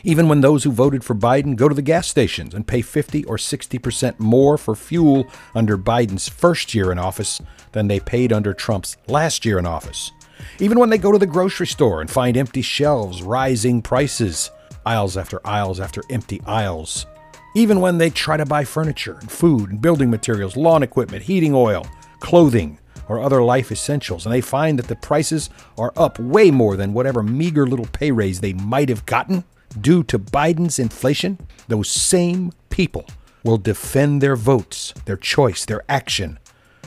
Even 0.05 0.29
when 0.29 0.41
those 0.41 0.65
who 0.65 0.73
voted 0.73 1.05
for 1.05 1.15
Biden 1.15 1.55
go 1.55 1.69
to 1.69 1.75
the 1.75 1.83
gas 1.83 2.09
stations 2.09 2.55
and 2.55 2.67
pay 2.67 2.83
50 2.83 3.25
or 3.25 3.37
60% 3.37 4.19
more 4.19 4.59
for 4.59 4.75
fuel 4.75 5.27
under 5.55 5.79
Biden's 5.79 6.29
first 6.29 6.75
year 6.75 6.91
in 6.91 6.99
office 6.99 7.41
than 7.71 7.87
they 7.87 8.01
paid 8.01 8.33
under 8.33 8.53
Trump's 8.53 8.97
last 9.07 9.45
year 9.45 9.59
in 9.59 9.67
office. 9.67 10.11
Even 10.59 10.79
when 10.79 10.91
they 10.91 10.99
go 10.99 11.13
to 11.13 11.19
the 11.19 11.27
grocery 11.27 11.69
store 11.69 12.01
and 12.01 12.11
find 12.11 12.37
empty 12.37 12.63
shelves, 12.63 13.23
rising 13.23 13.81
prices, 13.81 14.51
aisles 14.85 15.17
after 15.17 15.41
aisles 15.47 15.79
after 15.79 16.03
empty 16.11 16.41
aisles. 16.47 17.07
Even 17.55 17.81
when 17.81 17.99
they 17.99 18.11
try 18.11 18.37
to 18.37 18.47
buy 18.47 18.65
furniture 18.65 19.19
and 19.21 19.31
food 19.31 19.71
and 19.71 19.81
building 19.81 20.11
materials, 20.11 20.57
lawn 20.57 20.83
equipment, 20.83 21.23
heating 21.23 21.55
oil, 21.55 21.87
clothing, 22.19 22.79
or 23.09 23.21
other 23.21 23.43
life 23.43 23.71
essentials, 23.71 24.27
and 24.27 24.33
they 24.33 24.41
find 24.41 24.79
that 24.79 24.89
the 24.89 24.97
prices 24.97 25.51
are 25.79 25.93
up 25.97 26.19
way 26.19 26.51
more 26.51 26.77
than 26.77 26.95
whatever 26.95 27.23
meager 27.23 27.67
little 27.67 27.87
pay 27.87 28.11
raise 28.11 28.41
they 28.41 28.55
might 28.55 28.89
have 28.89 29.07
gotten 29.07 29.45
due 29.81 30.03
to 30.05 30.19
Biden's 30.19 30.79
inflation, 30.79 31.39
those 31.69 31.91
same 31.91 32.53
people 32.71 33.07
will 33.45 33.59
defend 33.59 34.21
their 34.21 34.37
votes, 34.37 34.93
their 35.05 35.17
choice, 35.17 35.65
their 35.65 35.83
action, 35.89 36.39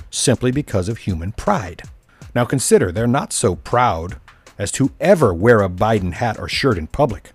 simply 0.10 0.52
because 0.52 0.88
of 0.88 1.00
human 1.00 1.32
pride. 1.32 1.84
Now 2.34 2.46
consider, 2.46 2.92
they're 2.92 3.08
not 3.08 3.34
so 3.34 3.56
proud 3.56 4.18
as 4.58 4.72
to 4.74 4.92
ever 5.00 5.34
wear 5.34 5.62
a 5.62 5.70
Biden 5.70 6.14
hat 6.14 6.40
or 6.40 6.48
shirt 6.48 6.78
in 6.78 6.88
public. 6.88 7.32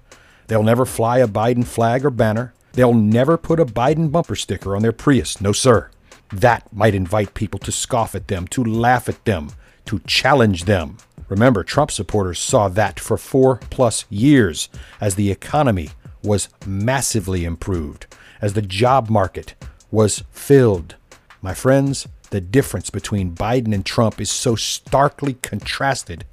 They'll 0.47 0.62
never 0.62 0.85
fly 0.85 1.19
a 1.19 1.28
Biden 1.28 1.66
flag 1.66 2.04
or 2.04 2.11
banner. 2.11 2.54
They'll 2.73 2.95
never 2.95 3.37
put 3.37 3.61
a 3.61 3.66
Biden 3.66 4.11
bumper 4.11 4.37
sticker 4.37 4.75
on 4.75 4.83
their 4.83 4.92
Prius. 4.92 5.40
No, 5.40 5.52
sir. 5.52 5.90
That 6.33 6.73
might 6.73 6.95
invite 6.95 7.35
people 7.35 7.59
to 7.61 7.73
scoff 7.73 8.14
at 8.14 8.28
them, 8.28 8.47
to 8.49 8.64
laugh 8.64 9.09
at 9.09 9.25
them, 9.25 9.50
to 9.87 10.00
challenge 10.07 10.64
them. 10.64 10.99
Remember, 11.31 11.63
Trump 11.63 11.93
supporters 11.93 12.41
saw 12.41 12.69
that 12.69 12.99
for 12.99 13.17
four 13.17 13.61
plus 13.71 14.05
years 14.11 14.69
as 15.01 15.15
the 15.15 15.31
economy 15.31 15.91
was 16.23 16.49
massively 16.67 17.45
improved, 17.45 18.07
as 18.43 18.53
the 18.53 18.63
job 18.63 19.09
market 19.09 19.55
was 19.93 20.25
filled. 20.33 20.97
My 21.41 21.55
friends, 21.55 22.07
the 22.31 22.41
difference 22.41 22.91
between 22.91 23.35
Biden 23.35 23.73
and 23.73 23.87
Trump 23.87 24.21
is 24.21 24.29
so 24.29 24.57
starkly 24.57 25.35
contrasted, 25.35 26.27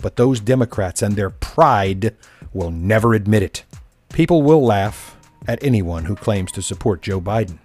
but 0.00 0.16
those 0.16 0.38
Democrats 0.38 1.02
and 1.02 1.16
their 1.16 1.30
pride 1.30 2.14
will 2.52 2.70
never 2.70 3.12
admit 3.12 3.42
it. 3.42 3.64
People 4.12 4.42
will 4.42 4.64
laugh 4.64 5.16
at 5.48 5.62
anyone 5.62 6.04
who 6.04 6.14
claims 6.14 6.52
to 6.52 6.62
support 6.62 7.02
Joe 7.02 7.20
Biden. 7.20 7.58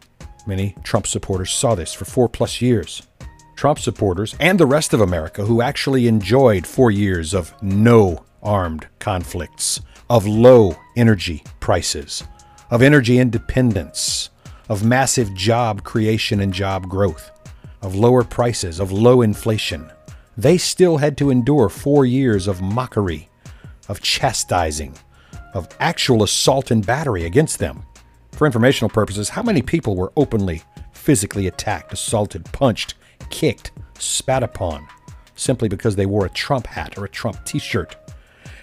Many 0.47 0.75
Trump 0.83 1.05
supporters 1.05 1.51
saw 1.51 1.75
this 1.75 1.93
for 1.93 2.05
four 2.05 2.27
plus 2.27 2.61
years. 2.61 3.03
Trump 3.59 3.77
supporters 3.77 4.37
and 4.39 4.57
the 4.57 4.65
rest 4.65 4.93
of 4.93 5.01
America 5.01 5.43
who 5.43 5.61
actually 5.61 6.07
enjoyed 6.07 6.65
four 6.65 6.89
years 6.89 7.33
of 7.33 7.53
no 7.61 8.23
armed 8.41 8.87
conflicts, 8.99 9.81
of 10.09 10.25
low 10.25 10.77
energy 10.95 11.43
prices, 11.59 12.23
of 12.69 12.81
energy 12.81 13.19
independence, 13.19 14.29
of 14.69 14.85
massive 14.85 15.33
job 15.33 15.83
creation 15.83 16.39
and 16.39 16.53
job 16.53 16.87
growth, 16.87 17.31
of 17.81 17.95
lower 17.95 18.23
prices, 18.23 18.79
of 18.79 18.93
low 18.93 19.21
inflation. 19.21 19.91
They 20.37 20.57
still 20.57 20.95
had 20.95 21.17
to 21.17 21.29
endure 21.29 21.67
four 21.67 22.05
years 22.05 22.47
of 22.47 22.61
mockery, 22.61 23.27
of 23.89 23.99
chastising, 23.99 24.97
of 25.53 25.67
actual 25.81 26.23
assault 26.23 26.71
and 26.71 26.85
battery 26.85 27.25
against 27.25 27.59
them. 27.59 27.83
For 28.31 28.45
informational 28.45 28.89
purposes, 28.89 29.27
how 29.27 29.43
many 29.43 29.61
people 29.61 29.97
were 29.97 30.13
openly 30.15 30.63
physically 30.93 31.47
attacked, 31.47 31.91
assaulted, 31.91 32.45
punched, 32.53 32.93
kicked, 33.29 33.71
spat 33.97 34.43
upon, 34.43 34.87
simply 35.35 35.69
because 35.69 35.95
they 35.95 36.05
wore 36.05 36.25
a 36.25 36.31
Trump 36.31 36.67
hat 36.67 36.97
or 36.97 37.05
a 37.05 37.09
Trump 37.09 37.43
t 37.45 37.59
shirt? 37.59 37.95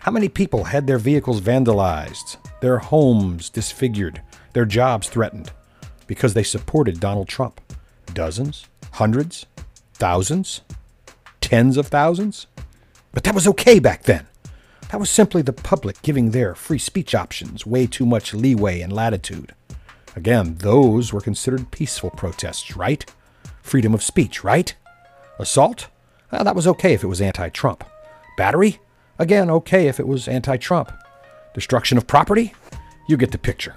How 0.00 0.12
many 0.12 0.28
people 0.28 0.64
had 0.64 0.86
their 0.86 0.98
vehicles 0.98 1.40
vandalized, 1.40 2.36
their 2.60 2.78
homes 2.78 3.50
disfigured, 3.50 4.22
their 4.52 4.64
jobs 4.64 5.08
threatened 5.08 5.50
because 6.06 6.34
they 6.34 6.42
supported 6.42 7.00
Donald 7.00 7.28
Trump? 7.28 7.60
Dozens? 8.14 8.66
Hundreds? 8.92 9.46
Thousands? 9.94 10.60
Tens 11.40 11.76
of 11.76 11.88
thousands? 11.88 12.46
But 13.12 13.24
that 13.24 13.34
was 13.34 13.46
okay 13.48 13.78
back 13.78 14.02
then. 14.02 14.26
That 14.90 15.00
was 15.00 15.10
simply 15.10 15.42
the 15.42 15.52
public 15.52 16.00
giving 16.02 16.30
their 16.30 16.54
free 16.54 16.78
speech 16.78 17.14
options 17.14 17.66
way 17.66 17.86
too 17.86 18.06
much 18.06 18.32
leeway 18.32 18.80
and 18.80 18.92
latitude. 18.92 19.54
Again, 20.14 20.56
those 20.58 21.12
were 21.12 21.20
considered 21.20 21.70
peaceful 21.70 22.10
protests, 22.10 22.76
right? 22.76 23.04
Freedom 23.66 23.94
of 23.94 24.02
speech, 24.02 24.44
right? 24.44 24.72
Assault? 25.40 25.88
Well, 26.30 26.44
that 26.44 26.54
was 26.54 26.68
okay 26.68 26.94
if 26.94 27.02
it 27.02 27.08
was 27.08 27.20
anti 27.20 27.48
Trump. 27.48 27.82
Battery? 28.36 28.78
Again, 29.18 29.50
okay 29.50 29.88
if 29.88 29.98
it 29.98 30.06
was 30.06 30.28
anti 30.28 30.56
Trump. 30.56 30.92
Destruction 31.52 31.98
of 31.98 32.06
property? 32.06 32.54
You 33.08 33.16
get 33.16 33.32
the 33.32 33.38
picture. 33.38 33.74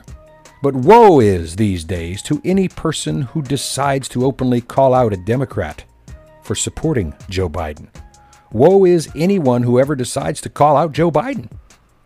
But 0.61 0.75
woe 0.75 1.19
is 1.19 1.55
these 1.55 1.83
days 1.83 2.21
to 2.23 2.39
any 2.45 2.67
person 2.67 3.23
who 3.23 3.41
decides 3.41 4.07
to 4.09 4.25
openly 4.25 4.61
call 4.61 4.93
out 4.93 5.11
a 5.11 5.17
Democrat 5.17 5.83
for 6.43 6.53
supporting 6.53 7.15
Joe 7.27 7.49
Biden. 7.49 7.87
Woe 8.51 8.85
is 8.85 9.09
anyone 9.15 9.63
who 9.63 9.79
ever 9.79 9.95
decides 9.95 10.39
to 10.41 10.51
call 10.51 10.77
out 10.77 10.91
Joe 10.91 11.09
Biden. 11.09 11.49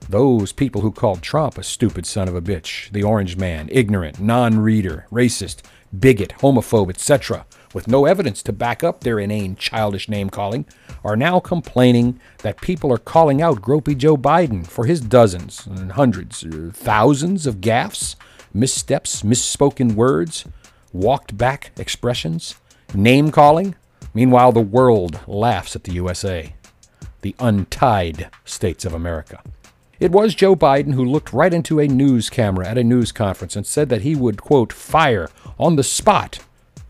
Those 0.08 0.54
people 0.54 0.80
who 0.80 0.92
called 0.94 1.22
Trump 1.22 1.58
a 1.58 1.64
stupid 1.64 2.06
son 2.06 2.30
of 2.30 2.36
a 2.36 2.42
bitch, 2.42 2.90
the 2.94 3.04
orange 3.04 3.36
man, 3.36 3.68
ignorant, 3.70 4.22
non 4.22 4.58
reader, 4.58 5.06
racist, 5.12 5.64
bigot, 6.00 6.30
homophobe, 6.40 6.90
etc., 6.90 7.46
with 7.74 7.88
no 7.88 8.06
evidence 8.06 8.44
to 8.44 8.54
back 8.54 8.84
up 8.84 9.02
their 9.02 9.20
inane, 9.20 9.56
childish 9.56 10.08
name 10.08 10.30
calling, 10.30 10.66
are 11.04 11.16
now 11.16 11.40
complaining 11.40 12.20
that 12.40 12.62
people 12.62 12.92
are 12.92 12.98
calling 12.98 13.42
out 13.42 13.62
Gropey 13.62 13.98
Joe 13.98 14.18
Biden 14.18 14.66
for 14.66 14.86
his 14.86 15.02
dozens 15.02 15.66
and 15.66 15.94
hundreds, 15.94 16.44
or 16.44 16.72
thousands 16.72 17.46
of 17.48 17.62
gaffes, 17.62 18.16
missteps, 18.54 19.24
misspoken 19.24 19.96
words, 19.96 20.46
walked 20.92 21.38
back 21.38 21.72
expressions, 21.78 22.56
name 22.94 23.32
calling. 23.32 23.76
Meanwhile, 24.14 24.52
the 24.52 24.62
world 24.62 25.20
laughs 25.28 25.76
at 25.76 25.86
the 25.86 25.94
USA, 25.94 26.54
the 27.22 27.36
untied 27.40 28.30
states 28.46 28.86
of 28.86 28.94
America. 28.94 29.42
It 30.00 30.12
was 30.12 30.36
Joe 30.36 30.56
Biden 30.56 30.94
who 30.94 31.06
looked 31.06 31.34
right 31.34 31.54
into 31.54 31.80
a 31.80 31.88
news 31.88 32.30
camera 32.30 32.68
at 32.68 32.78
a 32.78 32.84
news 32.84 33.12
conference 33.12 33.56
and 33.56 33.66
said 33.66 33.90
that 33.90 34.02
he 34.02 34.16
would, 34.16 34.42
quote, 34.42 34.74
fire 34.74 35.30
on 35.58 35.76
the 35.76 35.84
spot 35.84 36.40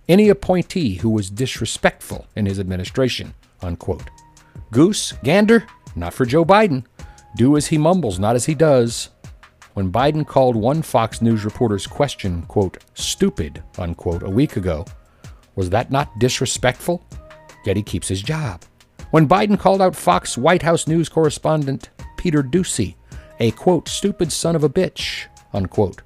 any 0.07 0.29
appointee 0.29 0.95
who 0.95 1.09
was 1.09 1.29
disrespectful 1.29 2.27
in 2.35 2.45
his 2.45 2.59
administration, 2.59 3.33
unquote. 3.61 4.09
Goose, 4.71 5.13
gander, 5.23 5.65
not 5.95 6.13
for 6.13 6.25
Joe 6.25 6.45
Biden. 6.45 6.85
Do 7.35 7.57
as 7.57 7.67
he 7.67 7.77
mumbles, 7.77 8.19
not 8.19 8.35
as 8.35 8.45
he 8.45 8.55
does. 8.55 9.09
When 9.73 9.91
Biden 9.91 10.25
called 10.27 10.55
one 10.55 10.81
Fox 10.81 11.21
News 11.21 11.45
reporter's 11.45 11.87
question, 11.87 12.43
quote, 12.43 12.83
stupid, 12.93 13.63
unquote, 13.77 14.23
a 14.23 14.29
week 14.29 14.55
ago, 14.55 14.85
was 15.55 15.69
that 15.71 15.91
not 15.91 16.19
disrespectful? 16.19 17.03
Yet 17.65 17.77
he 17.77 17.83
keeps 17.83 18.07
his 18.07 18.21
job. 18.21 18.63
When 19.11 19.27
Biden 19.27 19.59
called 19.59 19.81
out 19.81 19.95
Fox 19.95 20.37
White 20.37 20.61
House 20.63 20.87
news 20.87 21.09
correspondent 21.09 21.89
Peter 22.17 22.43
Doocy 22.43 22.95
a 23.39 23.51
quote, 23.51 23.87
stupid 23.87 24.31
son 24.31 24.55
of 24.55 24.63
a 24.63 24.69
bitch, 24.69 25.25
unquote. 25.53 26.01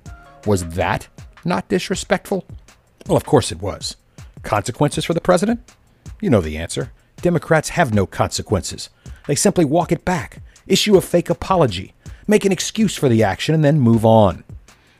Was 0.46 0.68
that 0.70 1.08
not 1.46 1.68
disrespectful? 1.68 2.46
Well, 3.08 3.18
of 3.18 3.26
course 3.26 3.52
it 3.52 3.62
was. 3.62 3.96
Consequences 4.44 5.06
for 5.06 5.14
the 5.14 5.22
president? 5.22 5.74
You 6.22 6.30
know 6.30 6.42
the 6.42 6.58
answer. 6.58 6.92
Democrats 7.22 7.70
have 7.70 7.94
no 7.94 8.06
consequences. 8.06 8.90
They 9.28 9.36
simply 9.36 9.66
walk 9.66 9.92
it 9.92 10.04
back, 10.04 10.42
issue 10.68 10.98
a 10.98 11.02
fake 11.02 11.30
apology, 11.30 11.94
make 12.28 12.44
an 12.44 12.52
excuse 12.52 12.96
for 12.96 13.10
the 13.10 13.24
action, 13.24 13.56
and 13.56 13.64
then 13.64 13.80
move 13.80 14.06
on. 14.06 14.44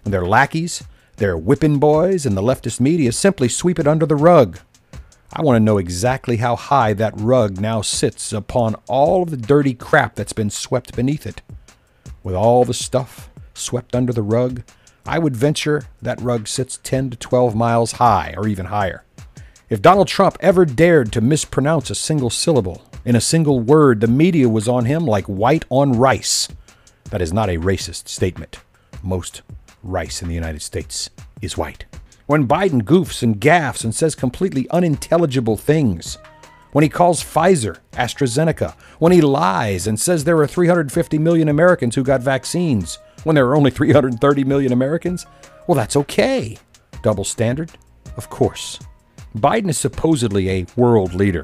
And 0.06 0.14
their 0.14 0.26
lackeys, 0.26 0.84
their 1.18 1.38
whipping 1.38 1.80
boys, 1.80 2.26
and 2.26 2.38
the 2.38 2.42
leftist 2.42 2.80
media 2.80 3.12
simply 3.12 3.50
sweep 3.50 3.78
it 3.78 3.88
under 3.88 4.06
the 4.06 4.16
rug. 4.16 4.60
I 5.34 5.42
want 5.42 5.58
to 5.58 5.64
know 5.64 5.78
exactly 5.78 6.38
how 6.38 6.56
high 6.56 6.94
that 6.94 7.14
rug 7.18 7.60
now 7.60 7.82
sits 7.82 8.32
upon 8.32 8.76
all 8.88 9.24
of 9.24 9.32
the 9.32 9.38
dirty 9.38 9.74
crap 9.74 10.16
that's 10.16 10.34
been 10.34 10.50
swept 10.50 10.96
beneath 10.96 11.28
it 11.28 11.42
with 12.24 12.36
all 12.36 12.66
the 12.66 12.74
stuff 12.74 13.30
swept 13.54 13.96
under 13.96 14.12
the 14.12 14.22
rug, 14.22 14.64
I 15.08 15.20
would 15.20 15.38
venture 15.38 15.84
that 16.02 16.20
rug 16.20 16.50
sits 16.50 16.80
10 16.84 17.12
to 17.12 17.18
12 17.18 17.56
miles 17.56 17.94
high 17.94 18.34
or 18.36 18.46
even 18.46 18.66
higher. 18.66 19.06
If 19.70 19.82
Donald 19.82 20.10
Trump 20.10 20.38
ever 20.42 20.66
dared 20.66 21.14
to 21.14 21.22
mispronounce 21.22 21.90
a 21.90 21.96
single 21.96 22.30
syllable 22.30 22.84
in 23.06 23.16
a 23.16 23.22
single 23.22 23.62
word, 23.62 24.02
the 24.02 24.08
media 24.08 24.50
was 24.50 24.68
on 24.68 24.84
him 24.84 25.06
like 25.06 25.26
white 25.26 25.64
on 25.70 25.94
rice. 25.94 26.50
That 27.06 27.22
is 27.22 27.32
not 27.32 27.50
a 27.50 27.58
racist 27.58 28.10
statement. 28.10 28.60
most 29.02 29.44
rice 29.82 30.22
in 30.22 30.28
the 30.28 30.36
United 30.36 30.62
States 30.62 31.10
is 31.42 31.58
white. 31.58 31.86
When 32.26 32.48
Biden 32.48 32.82
goofs 32.82 33.24
and 33.24 33.40
gaffs 33.40 33.86
and 33.86 33.96
says 33.96 34.14
completely 34.14 34.70
unintelligible 34.72 35.56
things, 35.56 36.18
when 36.74 36.84
he 36.84 36.90
calls 36.90 37.24
Pfizer 37.24 37.78
AstraZeneca, 37.94 38.74
when 39.00 39.14
he 39.14 39.22
lies 39.22 39.88
and 39.88 39.98
says 39.98 40.26
there 40.26 40.38
are 40.40 40.48
350 40.48 41.18
million 41.18 41.48
Americans 41.48 41.96
who 41.96 42.04
got 42.04 42.22
vaccines 42.22 43.00
when 43.28 43.36
there 43.36 43.46
are 43.46 43.58
only 43.58 43.72
330 43.72 44.46
million 44.46 44.72
Americans, 44.72 45.26
well, 45.68 45.76
that's 45.76 45.98
okay. 45.98 46.58
Double 47.04 47.26
standard? 47.26 47.70
Of 48.16 48.30
course. 48.30 48.80
Biden 49.36 49.68
is 49.68 49.78
supposedly 49.78 50.50
a 50.50 50.66
world 50.78 51.14
leader. 51.14 51.44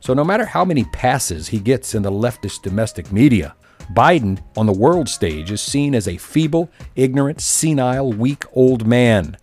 So 0.00 0.12
no 0.12 0.24
matter 0.24 0.44
how 0.44 0.64
many 0.64 0.82
passes 0.86 1.46
he 1.46 1.60
gets 1.60 1.94
in 1.94 2.02
the 2.02 2.10
leftist 2.10 2.62
domestic 2.62 3.12
media, 3.12 3.54
Biden 3.92 4.42
on 4.56 4.66
the 4.66 4.72
world 4.72 5.08
stage 5.08 5.52
is 5.52 5.60
seen 5.60 5.94
as 5.94 6.08
a 6.08 6.16
feeble, 6.16 6.68
ignorant, 6.96 7.40
senile, 7.40 8.12
weak 8.12 8.44
old 8.52 8.84
man. 8.84 9.36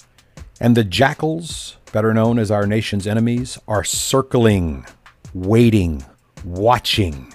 And 0.60 0.76
the 0.76 0.84
jackals, 0.84 1.78
better 1.94 2.14
known 2.14 2.38
as 2.38 2.52
our 2.52 2.68
nation's 2.68 3.08
enemies, 3.08 3.58
are 3.70 3.86
circling, 3.86 4.86
waiting, 5.34 6.04
watching. 6.44 7.34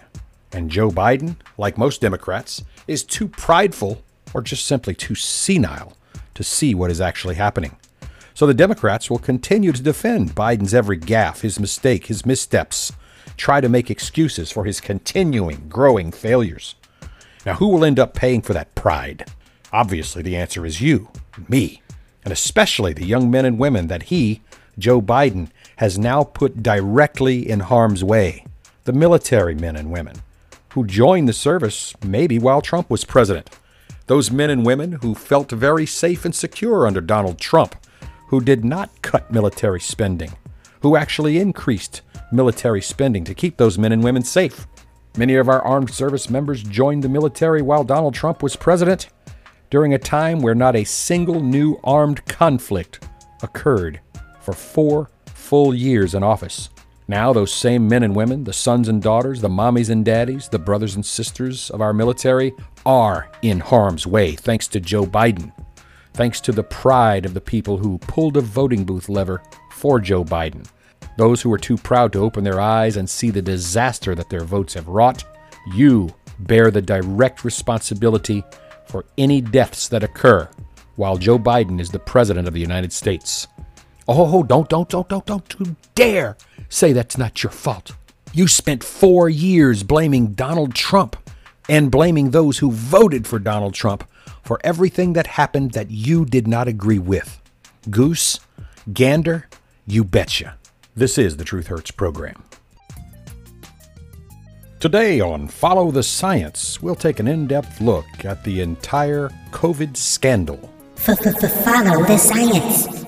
And 0.53 0.71
Joe 0.71 0.91
Biden, 0.91 1.37
like 1.57 1.79
most 1.79 2.03
Democrats, 2.03 2.63
is 2.87 3.03
too 3.03 3.29
prideful 3.29 4.03
or 4.35 4.43
just 4.43 4.67
simply 4.67 4.95
too 4.95 5.15
senile 5.15 5.97
to 6.35 6.45
see 6.45 6.75
what 6.75 6.91
is 6.91 7.01
actually 7.01 7.37
happening. 7.37 7.77
So 8.35 8.47
the 8.47 8.55
Democrats 8.55 9.09
will 9.09 9.19
continue 9.19 9.73
to 9.73 9.83
defend 9.83 10.35
Biden's 10.35 10.75
every 10.75 10.99
gaffe, 10.99 11.41
his 11.41 11.59
mistake, 11.59 12.07
his 12.07 12.27
missteps, 12.27 12.93
try 13.37 13.61
to 13.61 13.69
make 13.69 13.91
excuses 13.91 14.53
for 14.53 14.65
his 14.65 14.81
continuing, 14.81 15.69
growing 15.69 16.13
failures. 16.13 16.75
Now, 17.47 17.55
who 17.55 17.69
will 17.69 17.85
end 17.85 17.99
up 17.99 18.15
paying 18.15 18.43
for 18.43 18.53
that 18.53 18.75
pride? 18.75 19.25
Obviously, 19.73 20.23
the 20.23 20.37
answer 20.37 20.67
is 20.67 20.81
you, 20.81 21.09
me, 21.49 21.83
and 22.25 22.33
especially 22.33 22.93
the 22.93 23.07
young 23.07 23.31
men 23.31 23.45
and 23.45 23.59
women 23.59 23.87
that 23.87 24.05
he, 24.05 24.43
Joe 24.79 25.01
Biden, 25.01 25.49
has 25.77 25.99
now 25.99 26.25
put 26.25 26.63
directly 26.63 27.49
in 27.49 27.61
harm's 27.61 28.03
way. 28.03 28.45
The 28.85 28.93
military 28.93 29.55
men 29.55 29.77
and 29.77 29.91
women 29.91 30.17
who 30.71 30.85
joined 30.85 31.29
the 31.29 31.33
service 31.33 31.95
maybe 32.05 32.39
while 32.39 32.61
Trump 32.61 32.91
was 32.91 33.05
president. 33.05 33.49
Those 34.07 34.31
men 34.31 34.51
and 34.51 34.65
women 34.65 34.93
who 34.93 35.17
felt 35.17 35.51
very 35.51 35.85
safe 35.85 36.25
and 36.25 36.35
secure 36.35 36.87
under 36.87 37.01
Donald 37.01 37.39
Trump, 37.39 37.75
who 38.29 38.41
did 38.41 38.65
not 38.65 39.03
cut 39.03 39.33
military 39.33 39.81
spending, 39.81 40.33
who 40.83 40.95
actually 40.95 41.39
increased 41.39 42.03
military 42.31 42.81
spending 42.81 43.25
to 43.25 43.35
keep 43.35 43.57
those 43.57 43.79
men 43.79 43.91
and 43.91 44.05
women 44.05 44.23
safe. 44.23 44.69
Many 45.17 45.35
of 45.35 45.49
our 45.49 45.61
armed 45.63 45.91
service 45.91 46.31
members 46.31 46.63
joined 46.63 47.03
the 47.03 47.09
military 47.09 47.63
while 47.63 47.83
Donald 47.83 48.15
Trump 48.15 48.43
was 48.43 48.55
president 48.55 49.09
during 49.71 49.95
a 49.95 49.99
time 49.99 50.41
where 50.41 50.55
not 50.55 50.77
a 50.77 50.85
single 50.85 51.41
new 51.41 51.81
armed 51.83 52.25
conflict 52.27 53.05
occurred 53.43 54.01
for 54.41 54.53
four 54.53 55.11
full 55.27 55.75
years 55.75 56.15
in 56.15 56.23
office. 56.23 56.69
Now, 57.09 57.33
those 57.33 57.53
same 57.53 57.87
men 57.87 58.03
and 58.03 58.17
women, 58.17 58.43
the 58.43 58.53
sons 58.53 58.89
and 58.89 59.01
daughters, 59.01 59.41
the 59.41 59.49
mommies 59.49 59.91
and 59.91 60.05
daddies, 60.05 60.49
the 60.49 60.59
brothers 60.59 60.97
and 60.97 61.07
sisters 61.07 61.71
of 61.71 61.81
our 61.81 61.93
military, 61.93 62.53
are 62.85 63.31
in 63.43 63.61
harm's 63.61 64.07
way 64.07 64.33
thanks 64.33 64.67
to 64.69 64.81
Joe 64.81 65.05
Biden, 65.05 65.53
thanks 66.15 66.41
to 66.41 66.53
the 66.53 66.65
pride 66.65 67.25
of 67.25 67.33
the 67.33 67.41
people 67.41 67.79
who 67.79 67.99
pulled 67.99 68.37
a 68.37 68.41
voting 68.41 68.85
booth 68.85 69.09
lever 69.09 69.41
for 69.71 70.01
Joe 70.01 70.25
Biden. 70.25 70.67
Those 71.17 71.41
who 71.41 71.53
are 71.53 71.59
too 71.59 71.77
proud 71.77 72.13
to 72.13 72.19
open 72.19 72.43
their 72.43 72.61
eyes 72.61 72.97
and 72.97 73.09
see 73.09 73.31
the 73.31 73.41
disaster 73.41 74.15
that 74.17 74.29
their 74.29 74.45
votes 74.45 74.75
have 74.75 74.89
wrought, 74.89 75.23
you 75.75 76.13
bear 76.41 76.71
the 76.71 76.83
direct 76.83 77.45
responsibility 77.45 78.43
for 78.87 79.05
any 79.17 79.41
deaths 79.41 79.89
that 79.89 80.03
occur 80.03 80.49
while 80.97 81.17
Joe 81.17 81.39
Biden 81.39 81.81
is 81.81 81.91
the 81.91 81.99
President 81.99 82.49
of 82.49 82.55
the 82.55 82.61
United 82.61 82.93
States. 82.93 83.47
Oh, 84.09 84.43
don't, 84.43 84.69
don't, 84.69 84.89
don't, 84.89 85.09
don't, 85.09 85.27
don't 85.27 85.55
you 85.59 85.77
dare 85.95 86.37
say 86.69 86.93
that's 86.93 87.19
not 87.19 87.43
your 87.43 87.51
fault. 87.51 87.93
You 88.33 88.49
spent 88.49 88.85
four 88.85 89.29
years 89.29 89.83
blaming 89.83 90.33
Donald 90.35 90.75
Trump 90.75 91.17
and 91.69 91.91
blaming 91.91 92.31
those 92.31 92.59
who 92.59 92.71
voted 92.71 93.27
for 93.27 93.39
Donald 93.39 93.75
Trump 93.75 94.09
for 94.43 94.61
everything 94.63 95.15
that 95.15 95.27
happened 95.27 95.73
that 95.73 95.91
you 95.91 96.25
did 96.25 96.47
not 96.47 96.69
agree 96.69 96.99
with. 96.99 97.41
Goose, 97.91 98.41
gander, 98.93 99.49
you 99.87 100.05
betcha. 100.05 100.57
This 100.95 101.19
is 101.19 101.37
the 101.37 101.45
Truth 101.45 101.69
Hurts 101.69 101.91
program. 101.91 102.43
Today 104.79 105.21
on 105.21 105.49
Follow 105.49 105.91
the 105.91 106.03
Science, 106.03 106.83
we'll 106.83 106.95
take 106.95 107.19
an 107.19 107.27
in 107.27 107.47
depth 107.47 107.81
look 107.81 108.07
at 108.25 108.45
the 108.45 108.61
entire 108.61 109.31
COVID 109.51 109.97
scandal. 109.97 110.71
Follow 110.97 112.05
the 112.05 112.19
Science. 112.19 113.06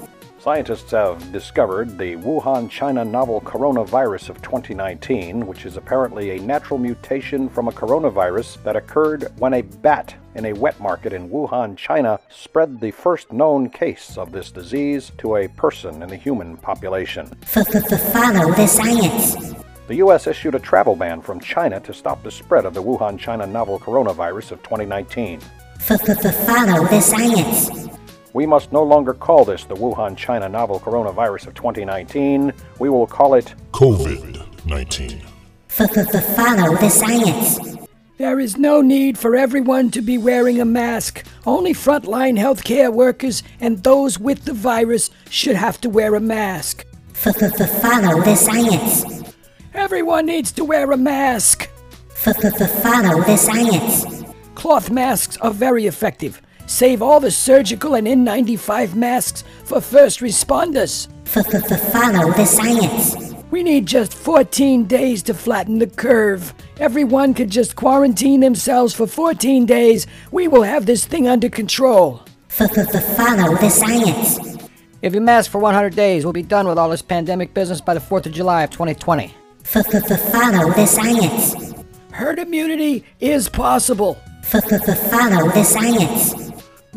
Scientists 0.48 0.92
have 0.92 1.30
discovered 1.30 1.98
the 1.98 2.16
Wuhan, 2.16 2.70
China 2.70 3.04
novel 3.04 3.38
coronavirus 3.42 4.30
of 4.30 4.40
2019, 4.40 5.46
which 5.46 5.66
is 5.66 5.76
apparently 5.76 6.30
a 6.30 6.40
natural 6.40 6.78
mutation 6.78 7.50
from 7.50 7.68
a 7.68 7.70
coronavirus 7.70 8.62
that 8.62 8.74
occurred 8.74 9.30
when 9.36 9.52
a 9.52 9.60
bat 9.60 10.14
in 10.36 10.46
a 10.46 10.54
wet 10.54 10.80
market 10.80 11.12
in 11.12 11.28
Wuhan, 11.28 11.76
China, 11.76 12.18
spread 12.30 12.80
the 12.80 12.90
first 12.90 13.30
known 13.30 13.68
case 13.68 14.16
of 14.16 14.32
this 14.32 14.50
disease 14.50 15.12
to 15.18 15.36
a 15.36 15.48
person 15.48 16.02
in 16.02 16.08
the 16.08 16.16
human 16.16 16.56
population. 16.56 17.26
Follow 17.44 18.50
the 18.54 18.66
science. 18.66 19.54
The 19.86 19.96
U.S. 19.96 20.26
issued 20.26 20.54
a 20.54 20.58
travel 20.58 20.96
ban 20.96 21.20
from 21.20 21.40
China 21.40 21.78
to 21.80 21.92
stop 21.92 22.22
the 22.22 22.30
spread 22.30 22.64
of 22.64 22.72
the 22.72 22.82
Wuhan, 22.82 23.18
China 23.18 23.46
novel 23.46 23.78
coronavirus 23.78 24.52
of 24.52 24.62
2019. 24.62 25.40
Follow 25.78 26.86
the 26.88 27.00
science. 27.02 27.87
We 28.32 28.46
must 28.46 28.72
no 28.72 28.82
longer 28.82 29.14
call 29.14 29.44
this 29.44 29.64
the 29.64 29.74
Wuhan, 29.74 30.16
China 30.16 30.48
novel 30.48 30.78
coronavirus 30.80 31.46
of 31.46 31.54
2019. 31.54 32.52
We 32.78 32.90
will 32.90 33.06
call 33.06 33.34
it 33.34 33.54
COVID 33.72 34.66
19. 34.66 35.22
Follow 35.68 36.76
the 36.76 36.90
science. 36.90 37.58
There 38.18 38.40
is 38.40 38.56
no 38.56 38.80
need 38.80 39.16
for 39.16 39.36
everyone 39.36 39.90
to 39.92 40.02
be 40.02 40.18
wearing 40.18 40.60
a 40.60 40.64
mask. 40.64 41.24
Only 41.46 41.72
frontline 41.72 42.36
healthcare 42.36 42.92
workers 42.92 43.44
and 43.60 43.82
those 43.84 44.18
with 44.18 44.44
the 44.44 44.52
virus 44.52 45.10
should 45.30 45.54
have 45.54 45.80
to 45.82 45.88
wear 45.88 46.14
a 46.16 46.20
mask. 46.20 46.84
Follow 47.12 47.48
the 47.48 48.34
science. 48.36 49.34
Everyone 49.72 50.26
needs 50.26 50.50
to 50.52 50.64
wear 50.64 50.90
a 50.90 50.96
mask. 50.96 51.70
Follow 52.08 52.50
the 52.50 53.36
science. 53.36 54.24
Cloth 54.56 54.90
masks 54.90 55.36
are 55.36 55.52
very 55.52 55.86
effective. 55.86 56.42
Save 56.68 57.00
all 57.00 57.18
the 57.18 57.30
surgical 57.30 57.94
and 57.94 58.06
N95 58.06 58.94
masks 58.94 59.42
for 59.64 59.80
first 59.80 60.20
responders. 60.20 61.08
Follow 61.24 62.30
the 62.32 62.44
science. 62.44 63.34
We 63.50 63.62
need 63.62 63.86
just 63.86 64.12
14 64.12 64.84
days 64.84 65.22
to 65.24 65.34
flatten 65.34 65.78
the 65.78 65.86
curve. 65.86 66.52
Everyone 66.78 67.32
could 67.32 67.48
just 67.48 67.74
quarantine 67.74 68.40
themselves 68.40 68.94
for 68.94 69.06
14 69.06 69.64
days. 69.64 70.06
We 70.30 70.46
will 70.46 70.62
have 70.62 70.84
this 70.84 71.06
thing 71.06 71.26
under 71.26 71.48
control. 71.48 72.22
The 72.58 73.14
follow 73.16 73.56
the 73.56 73.70
science. 73.70 74.68
If 75.00 75.14
you 75.14 75.22
mask 75.22 75.50
for 75.50 75.58
100 75.58 75.96
days, 75.96 76.24
we'll 76.26 76.34
be 76.34 76.42
done 76.42 76.68
with 76.68 76.76
all 76.76 76.90
this 76.90 77.00
pandemic 77.00 77.54
business 77.54 77.80
by 77.80 77.94
the 77.94 78.00
4th 78.00 78.26
of 78.26 78.32
July 78.32 78.64
of 78.64 78.70
2020. 78.70 79.32
Follow 79.64 80.70
the 80.72 80.86
science. 80.86 81.74
Herd 82.12 82.38
immunity 82.38 83.06
is 83.20 83.48
possible. 83.48 84.18
The 84.52 85.08
follow 85.10 85.50
the 85.50 85.64
science. 85.64 86.47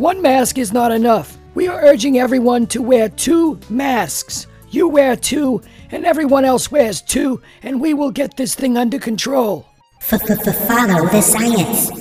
One 0.01 0.19
mask 0.19 0.57
is 0.57 0.73
not 0.73 0.91
enough. 0.91 1.37
We 1.53 1.67
are 1.67 1.79
urging 1.79 2.17
everyone 2.17 2.65
to 2.73 2.81
wear 2.81 3.07
two 3.07 3.59
masks. 3.69 4.47
You 4.71 4.87
wear 4.87 5.15
two, 5.15 5.61
and 5.91 6.07
everyone 6.07 6.43
else 6.43 6.71
wears 6.71 7.03
two, 7.03 7.39
and 7.61 7.79
we 7.79 7.93
will 7.93 8.09
get 8.09 8.35
this 8.35 8.55
thing 8.55 8.79
under 8.79 8.97
control. 8.97 9.67
Follow 9.99 10.25
the 10.25 11.21
science. 11.21 11.91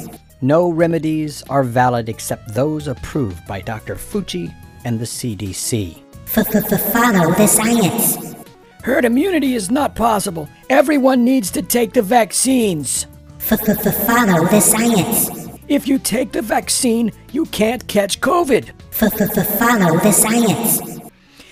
No 0.40 0.70
remedies 0.70 1.42
are 1.50 1.62
valid 1.62 2.08
except 2.08 2.54
those 2.54 2.88
approved 2.88 3.46
by 3.46 3.60
Dr. 3.60 3.96
Fauci 3.96 4.50
and 4.86 4.98
the 4.98 5.04
CDC. 5.04 6.00
Follow 6.24 7.34
the 7.34 7.46
science. 7.46 8.34
Herd 8.82 9.04
immunity 9.04 9.54
is 9.54 9.70
not 9.70 9.94
possible. 9.94 10.48
Everyone 10.70 11.22
needs 11.22 11.50
to 11.50 11.60
take 11.60 11.92
the 11.92 12.00
vaccines. 12.00 13.06
Follow 13.36 13.74
the 13.74 14.60
science. 14.62 15.49
If 15.70 15.86
you 15.86 16.00
take 16.00 16.32
the 16.32 16.42
vaccine, 16.42 17.12
you 17.30 17.46
can't 17.46 17.86
catch 17.86 18.20
COVID. 18.20 18.72
Follow 18.90 20.00
the 20.00 20.10
science. 20.10 20.80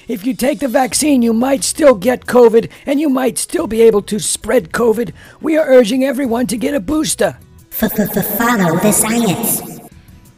If 0.09 0.27
you 0.27 0.35
take 0.35 0.59
the 0.59 0.67
vaccine, 0.67 1.23
you 1.23 1.33
might 1.33 1.63
still 1.63 1.95
get 1.95 2.27
COVID 2.27 2.69
and 2.87 2.99
you 2.99 3.09
might 3.09 3.39
still 3.39 3.69
be 3.69 3.81
able 3.83 4.03
to 4.03 4.19
spread 4.19 4.73
COVID. 4.73 5.13
We 5.41 5.57
are 5.57 5.69
urging 5.69 6.03
everyone 6.03 6.49
to 6.49 6.57
get 6.57 6.75
a 6.75 6.81
booster. 6.81 7.39
Follow 7.71 8.07
the 8.07 8.91
science. 8.91 9.63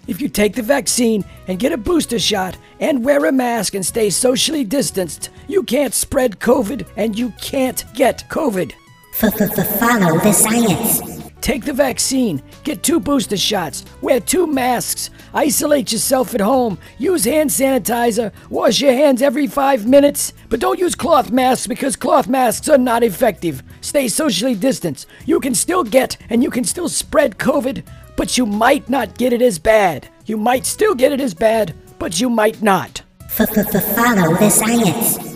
If 0.07 0.21
you 0.21 0.29
take 0.29 0.57
the 0.57 0.63
vaccine 0.63 1.25
and 1.49 1.59
get 1.59 1.73
a 1.73 1.79
booster 1.79 2.19
shot 2.19 2.59
and 2.81 3.03
wear 3.03 3.25
a 3.25 3.33
mask 3.33 3.75
and 3.75 3.87
stay 3.87 4.11
socially 4.11 4.63
distanced, 4.63 5.31
you 5.49 5.63
can't 5.63 5.95
spread 5.95 6.39
COVID 6.39 6.87
and 6.99 7.19
you 7.19 7.33
can't 7.41 7.83
get 7.95 8.29
COVID. 8.29 8.73
Follow 9.15 10.19
the 10.19 10.33
science. 10.35 11.10
Take 11.41 11.65
the 11.65 11.73
vaccine, 11.73 12.43
get 12.65 12.83
two 12.83 13.01
booster 13.01 13.37
shots, 13.37 13.85
wear 14.03 14.21
two 14.21 14.47
masks, 14.47 15.11
isolate 15.33 15.91
yourself 15.91 16.35
at 16.35 16.41
home, 16.41 16.79
use 16.99 17.25
hand 17.25 17.49
sanitizer, 17.49 18.33
wash 18.51 18.81
your 18.81 18.93
hands 18.93 19.23
every 19.23 19.47
five 19.47 19.87
minutes, 19.87 20.35
but 20.51 20.61
don't 20.61 20.79
use 20.79 20.95
cloth 20.95 21.31
masks 21.31 21.67
because 21.67 21.97
cloth 21.97 22.29
masks 22.29 22.69
are 22.69 22.79
not 22.79 23.03
effective. 23.03 23.63
Stay 23.81 24.09
socially 24.09 24.55
distanced. 24.55 25.07
You 25.25 25.41
can 25.41 25.55
still 25.55 25.83
get 25.83 26.17
and 26.29 26.43
you 26.43 26.51
can 26.51 26.65
still 26.65 26.89
spread 26.89 27.39
COVID, 27.39 27.85
but 28.17 28.37
you 28.37 28.45
might 28.45 28.89
not 28.91 29.17
get 29.17 29.33
it 29.33 29.41
as 29.41 29.59
bad. 29.59 30.09
You 30.27 30.37
might 30.37 30.67
still 30.67 30.95
get 30.95 31.13
it 31.13 31.21
as 31.21 31.33
bad, 31.33 31.75
but 31.99 32.21
you 32.21 32.29
might 32.29 32.61
not. 32.61 33.03
Follow 33.29 33.55
the 33.55 34.51
science. 34.51 35.31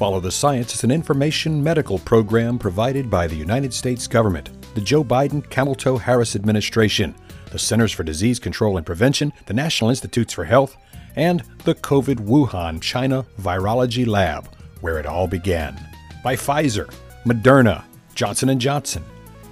Follow 0.00 0.18
the 0.18 0.30
Science 0.30 0.74
is 0.74 0.82
an 0.82 0.90
information 0.90 1.62
medical 1.62 1.98
program 1.98 2.58
provided 2.58 3.10
by 3.10 3.26
the 3.26 3.34
United 3.34 3.74
States 3.74 4.06
government, 4.06 4.48
the 4.74 4.80
Joe 4.80 5.04
Biden 5.04 5.48
Camel 5.50 5.74
Toe 5.74 5.98
Harris 5.98 6.36
administration, 6.36 7.14
the 7.50 7.58
Centers 7.58 7.92
for 7.92 8.02
Disease 8.02 8.38
Control 8.38 8.76
and 8.76 8.86
Prevention, 8.86 9.32
the 9.46 9.54
National 9.54 9.90
Institutes 9.90 10.32
for 10.32 10.44
Health, 10.44 10.76
and 11.16 11.42
the 11.64 11.74
COVID 11.74 12.16
Wuhan 12.26 12.80
China 12.80 13.26
Virology 13.40 14.06
Lab, 14.06 14.48
where 14.80 14.98
it 14.98 15.06
all 15.06 15.26
began. 15.26 15.78
By 16.22 16.36
Pfizer, 16.36 16.92
Moderna, 17.24 17.84
Johnson 18.14 18.58
& 18.58 18.60
Johnson, 18.60 19.04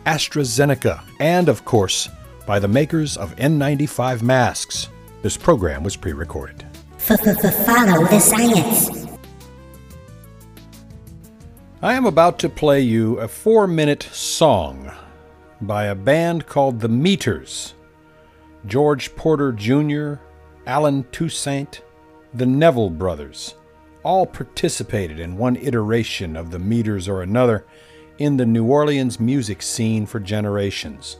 AstraZeneca, 0.07 1.02
and 1.20 1.48
of 1.48 1.64
course, 1.64 2.09
by 2.46 2.59
the 2.59 2.68
makers 2.68 3.16
of 3.16 3.35
N95 3.37 4.22
masks. 4.22 4.88
This 5.22 5.37
program 5.37 5.83
was 5.83 5.96
pre-recorded. 5.96 6.64
Follow 6.98 7.35
the 8.07 8.20
science. 8.20 9.09
I 11.83 11.94
am 11.94 12.07
about 12.07 12.38
to 12.40 12.48
play 12.48 12.81
you 12.81 13.18
a 13.18 13.28
four 13.28 13.66
minute 13.66 14.02
song 14.12 14.90
by 15.61 15.87
a 15.87 15.94
band 15.94 16.47
called 16.47 16.81
The 16.81 16.88
Meters. 16.88 17.75
George 18.66 19.14
Porter 19.16 19.53
Jr., 19.53 20.14
Allen 20.66 21.05
Toussaint, 21.12 21.81
the 22.35 22.47
Neville 22.47 22.90
Brothers 22.90 23.55
all 24.03 24.27
participated 24.27 25.21
in 25.21 25.37
one 25.37 25.57
iteration 25.57 26.37
of 26.37 26.51
The 26.51 26.59
Meters 26.59 27.09
or 27.09 27.23
another 27.23 27.66
in 28.18 28.37
the 28.37 28.47
New 28.47 28.64
Orleans 28.64 29.21
music 29.21 29.62
scene 29.62 30.07
for 30.07 30.21
generations. 30.21 31.18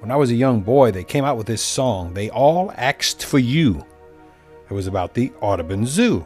When 0.00 0.10
I 0.10 0.16
was 0.16 0.30
a 0.30 0.36
young 0.36 0.60
boy, 0.60 0.90
they 0.90 1.04
came 1.04 1.24
out 1.24 1.36
with 1.36 1.46
this 1.46 1.62
song, 1.62 2.14
They 2.14 2.30
All 2.30 2.72
Axed 2.76 3.24
for 3.24 3.38
You. 3.38 3.84
It 4.70 4.72
was 4.72 4.86
about 4.86 5.14
the 5.14 5.32
Audubon 5.40 5.86
Zoo. 5.86 6.24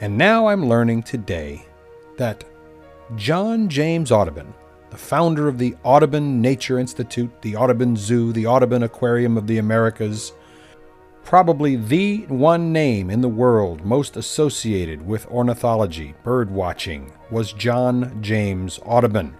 And 0.00 0.16
now 0.16 0.46
I'm 0.46 0.68
learning 0.68 1.02
today 1.02 1.66
that 2.16 2.44
John 3.16 3.68
James 3.68 4.10
Audubon, 4.10 4.54
the 4.90 4.98
founder 4.98 5.48
of 5.48 5.58
the 5.58 5.76
Audubon 5.84 6.40
Nature 6.40 6.78
Institute, 6.78 7.42
the 7.42 7.56
Audubon 7.56 7.96
Zoo, 7.96 8.32
the 8.32 8.46
Audubon 8.46 8.82
Aquarium 8.82 9.36
of 9.36 9.46
the 9.46 9.58
Americas, 9.58 10.32
probably 11.22 11.76
the 11.76 12.26
one 12.26 12.72
name 12.72 13.08
in 13.08 13.20
the 13.20 13.28
world 13.28 13.84
most 13.84 14.16
associated 14.16 15.06
with 15.06 15.26
ornithology, 15.28 16.14
bird 16.24 16.50
watching, 16.50 17.12
was 17.30 17.52
John 17.52 18.20
James 18.20 18.80
Audubon. 18.84 19.36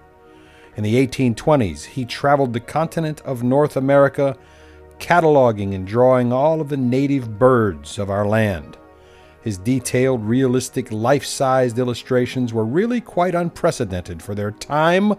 In 0.76 0.84
the 0.84 1.06
1820s, 1.06 1.84
he 1.84 2.04
traveled 2.04 2.52
the 2.52 2.60
continent 2.60 3.20
of 3.22 3.42
North 3.42 3.76
America, 3.76 4.38
cataloging 5.00 5.74
and 5.74 5.84
drawing 5.86 6.32
all 6.32 6.60
of 6.60 6.68
the 6.68 6.76
native 6.76 7.38
birds 7.38 7.98
of 7.98 8.08
our 8.08 8.26
land. 8.26 8.76
His 9.42 9.58
detailed, 9.58 10.22
realistic, 10.24 10.92
life 10.92 11.24
sized 11.24 11.78
illustrations 11.78 12.52
were 12.52 12.64
really 12.64 13.00
quite 13.00 13.34
unprecedented 13.34 14.22
for 14.22 14.34
their 14.34 14.52
time. 14.52 15.14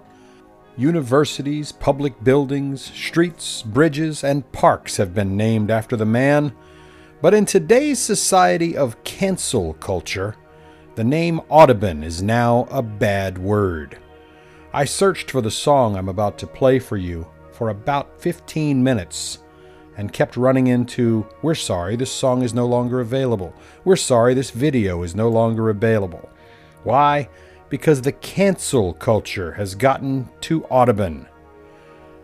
Universities, 0.78 1.72
public 1.72 2.24
buildings, 2.24 2.82
streets, 2.82 3.62
bridges, 3.62 4.24
and 4.24 4.50
parks 4.52 4.98
have 4.98 5.14
been 5.14 5.36
named 5.36 5.70
after 5.70 5.98
the 5.98 6.06
man. 6.06 6.54
But 7.22 7.34
in 7.34 7.46
today's 7.46 8.00
society 8.00 8.76
of 8.76 9.04
cancel 9.04 9.74
culture, 9.76 10.36
the 10.96 11.04
name 11.04 11.42
Audubon 11.50 12.04
is 12.04 12.22
now 12.22 12.68
a 12.72 12.82
bad 12.82 13.38
word. 13.38 13.98
I 14.74 14.86
searched 14.86 15.32
for 15.32 15.42
the 15.42 15.52
song 15.52 15.96
I'm 15.96 16.10
about 16.10 16.38
to 16.40 16.48
play 16.48 16.80
for 16.80 16.98
you 16.98 17.28
for 17.52 17.70
about 17.70 18.22
15 18.22 18.82
minutes 18.84 19.40
and 19.98 20.14
kept 20.14 20.38
running 20.38 20.68
into, 20.68 21.28
We're 21.42 21.56
sorry, 21.56 21.96
this 21.96 22.12
song 22.12 22.42
is 22.42 22.54
no 22.54 22.66
longer 22.66 23.02
available. 23.02 23.54
We're 23.84 23.98
sorry, 23.98 24.34
this 24.34 24.52
video 24.52 25.04
is 25.04 25.16
no 25.16 25.30
longer 25.30 25.70
available. 25.70 26.30
Why? 26.84 27.30
Because 27.72 28.02
the 28.02 28.12
cancel 28.12 28.94
culture 28.94 29.54
has 29.54 29.74
gotten 29.74 30.30
to 30.42 30.64
Audubon. 30.66 31.26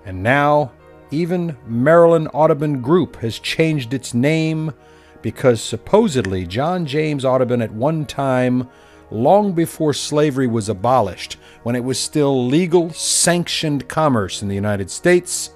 And 0.05 0.21
now, 0.21 0.73
even 1.10 1.57
Maryland 1.65 2.29
Audubon 2.33 2.81
Group 2.81 3.15
has 3.17 3.39
changed 3.39 3.93
its 3.93 4.13
name 4.13 4.73
because 5.21 5.62
supposedly 5.62 6.45
John 6.45 6.86
James 6.86 7.25
Audubon 7.25 7.62
at 7.62 7.71
one 7.71 8.05
time, 8.05 8.67
long 9.10 9.53
before 9.53 9.93
slavery 9.93 10.47
was 10.47 10.69
abolished, 10.69 11.38
when 11.63 11.75
it 11.75 11.83
was 11.83 11.97
still 11.97 12.45
legal, 12.45 12.91
sanctioned 12.91 13.88
commerce 13.88 14.41
in 14.41 14.49
the 14.49 14.55
United 14.55 14.91
States, 14.91 15.51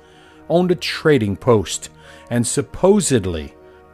owned 0.49 0.71
a 0.71 0.75
trading 0.75 1.36
post 1.36 1.89
and 2.30 2.47
supposedly 2.47 3.54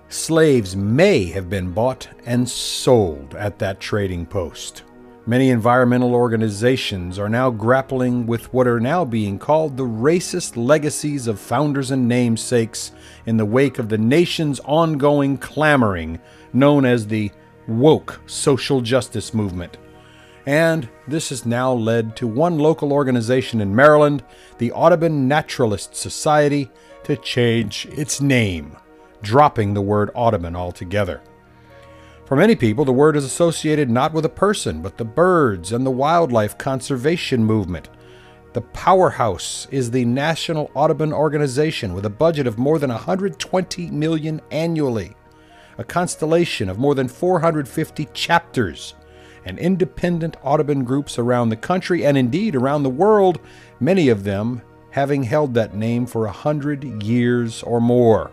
slaves 0.10 0.75
may 0.75 1.25
have 1.25 1.49
been 1.49 1.71
bought 1.71 2.07
and 2.25 2.47
sold 2.47 3.33
at 3.33 3.60
that 3.60 3.79
trading 3.79 4.25
post. 4.25 4.83
Many 5.29 5.49
environmental 5.49 6.15
organizations 6.15 7.19
are 7.19 7.27
now 7.27 7.49
grappling 7.49 8.27
with 8.27 8.53
what 8.53 8.65
are 8.65 8.79
now 8.79 9.03
being 9.03 9.37
called 9.37 9.75
the 9.75 9.83
racist 9.83 10.55
legacies 10.55 11.27
of 11.27 11.37
founders 11.37 11.91
and 11.91 12.07
namesakes 12.07 12.93
in 13.25 13.35
the 13.35 13.45
wake 13.45 13.77
of 13.77 13.89
the 13.89 13.97
nation's 13.97 14.61
ongoing 14.61 15.37
clamoring 15.37 16.21
known 16.53 16.85
as 16.85 17.07
the 17.07 17.29
woke 17.67 18.21
social 18.25 18.79
justice 18.79 19.33
movement. 19.33 19.75
And 20.45 20.87
this 21.09 21.27
has 21.27 21.45
now 21.45 21.73
led 21.73 22.15
to 22.15 22.25
one 22.25 22.57
local 22.57 22.93
organization 22.93 23.59
in 23.59 23.75
Maryland, 23.75 24.23
the 24.59 24.71
Audubon 24.71 25.27
Naturalist 25.27 25.93
Society, 25.93 26.71
to 27.03 27.17
change 27.17 27.85
its 27.87 28.21
name, 28.21 28.77
dropping 29.23 29.73
the 29.73 29.81
word 29.81 30.09
Audubon 30.13 30.55
altogether. 30.55 31.21
For 32.27 32.35
many 32.35 32.57
people, 32.57 32.83
the 32.83 32.91
word 32.91 33.15
is 33.15 33.23
associated 33.23 33.89
not 33.89 34.11
with 34.11 34.25
a 34.25 34.29
person, 34.29 34.81
but 34.81 34.97
the 34.97 35.05
birds 35.05 35.71
and 35.71 35.85
the 35.85 35.91
wildlife 35.91 36.57
conservation 36.57 37.41
movement. 37.45 37.87
The 38.51 38.59
powerhouse 38.59 39.65
is 39.71 39.91
the 39.91 40.03
National 40.03 40.69
Audubon 40.73 41.13
Organization 41.13 41.93
with 41.93 42.05
a 42.05 42.09
budget 42.09 42.45
of 42.45 42.57
more 42.57 42.79
than 42.79 42.89
120 42.89 43.91
million 43.91 44.41
annually, 44.51 45.15
a 45.77 45.85
constellation 45.85 46.67
of 46.67 46.77
more 46.77 46.95
than 46.95 47.07
450 47.07 48.09
chapters, 48.13 48.95
and 49.45 49.57
independent 49.57 50.35
Audubon 50.43 50.83
groups 50.83 51.17
around 51.17 51.47
the 51.47 51.55
country 51.55 52.05
and 52.05 52.17
indeed 52.17 52.57
around 52.57 52.83
the 52.83 52.89
world, 52.89 53.39
many 53.79 54.09
of 54.09 54.25
them 54.25 54.61
having 54.91 55.23
held 55.23 55.53
that 55.53 55.75
name 55.75 56.05
for 56.05 56.25
a 56.25 56.31
hundred 56.33 56.83
years 57.01 57.63
or 57.63 57.79
more. 57.79 58.31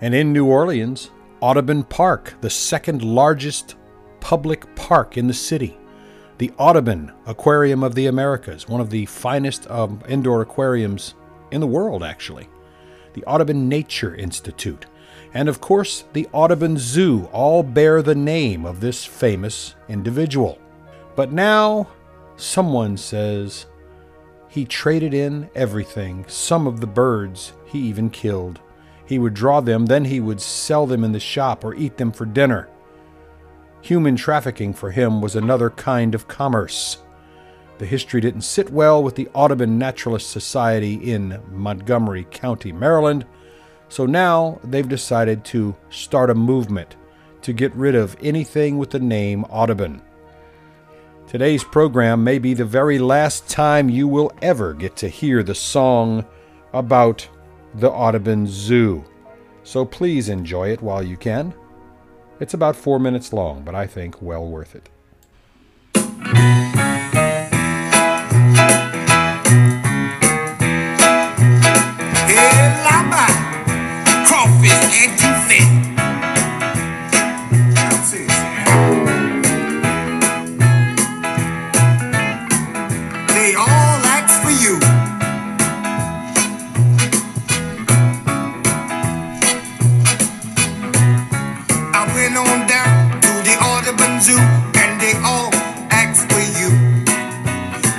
And 0.00 0.14
in 0.14 0.32
New 0.32 0.46
Orleans, 0.46 1.10
Audubon 1.44 1.82
Park, 1.82 2.32
the 2.40 2.48
second 2.48 3.04
largest 3.04 3.74
public 4.18 4.74
park 4.76 5.18
in 5.18 5.26
the 5.26 5.34
city. 5.34 5.76
The 6.38 6.50
Audubon 6.56 7.12
Aquarium 7.26 7.84
of 7.84 7.94
the 7.94 8.06
Americas, 8.06 8.66
one 8.66 8.80
of 8.80 8.88
the 8.88 9.04
finest 9.04 9.70
um, 9.70 10.00
indoor 10.08 10.40
aquariums 10.40 11.12
in 11.50 11.60
the 11.60 11.66
world, 11.66 12.02
actually. 12.02 12.48
The 13.12 13.24
Audubon 13.24 13.68
Nature 13.68 14.14
Institute. 14.14 14.86
And 15.34 15.50
of 15.50 15.60
course, 15.60 16.06
the 16.14 16.26
Audubon 16.32 16.78
Zoo 16.78 17.26
all 17.26 17.62
bear 17.62 18.00
the 18.00 18.14
name 18.14 18.64
of 18.64 18.80
this 18.80 19.04
famous 19.04 19.74
individual. 19.86 20.58
But 21.14 21.30
now, 21.30 21.88
someone 22.36 22.96
says, 22.96 23.66
he 24.48 24.64
traded 24.64 25.12
in 25.12 25.50
everything, 25.54 26.24
some 26.26 26.66
of 26.66 26.80
the 26.80 26.86
birds 26.86 27.52
he 27.66 27.80
even 27.80 28.08
killed. 28.08 28.60
He 29.06 29.18
would 29.18 29.34
draw 29.34 29.60
them, 29.60 29.86
then 29.86 30.04
he 30.04 30.20
would 30.20 30.40
sell 30.40 30.86
them 30.86 31.04
in 31.04 31.12
the 31.12 31.20
shop 31.20 31.64
or 31.64 31.74
eat 31.74 31.96
them 31.96 32.12
for 32.12 32.24
dinner. 32.24 32.68
Human 33.82 34.16
trafficking 34.16 34.72
for 34.72 34.90
him 34.90 35.20
was 35.20 35.36
another 35.36 35.70
kind 35.70 36.14
of 36.14 36.26
commerce. 36.26 36.98
The 37.78 37.86
history 37.86 38.20
didn't 38.20 38.42
sit 38.42 38.70
well 38.70 39.02
with 39.02 39.14
the 39.14 39.28
Audubon 39.34 39.78
Naturalist 39.78 40.30
Society 40.30 40.94
in 40.94 41.40
Montgomery 41.50 42.26
County, 42.30 42.72
Maryland, 42.72 43.26
so 43.88 44.06
now 44.06 44.58
they've 44.64 44.88
decided 44.88 45.44
to 45.46 45.76
start 45.90 46.30
a 46.30 46.34
movement 46.34 46.96
to 47.42 47.52
get 47.52 47.74
rid 47.74 47.94
of 47.94 48.16
anything 48.22 48.78
with 48.78 48.90
the 48.90 48.98
name 48.98 49.44
Audubon. 49.44 50.00
Today's 51.26 51.64
program 51.64 52.24
may 52.24 52.38
be 52.38 52.54
the 52.54 52.64
very 52.64 52.98
last 52.98 53.48
time 53.48 53.90
you 53.90 54.08
will 54.08 54.32
ever 54.40 54.72
get 54.72 54.96
to 54.96 55.08
hear 55.08 55.42
the 55.42 55.54
song 55.54 56.24
about 56.72 57.28
the 57.74 57.90
Audubon 57.90 58.46
Zoo. 58.46 59.04
So 59.62 59.84
please 59.84 60.28
enjoy 60.28 60.70
it 60.70 60.82
while 60.82 61.02
you 61.02 61.16
can. 61.16 61.54
It's 62.40 62.54
about 62.54 62.76
four 62.76 62.98
minutes 62.98 63.32
long, 63.32 63.62
but 63.62 63.74
I 63.74 63.86
think 63.86 64.20
well 64.20 64.46
worth 64.46 64.74
it. 64.74 64.88
they 95.04 95.12
all 95.22 95.50
ask 95.90 96.26
for 96.32 96.44
you. 96.58 96.70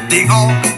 They 0.10 0.26
all 0.28 0.74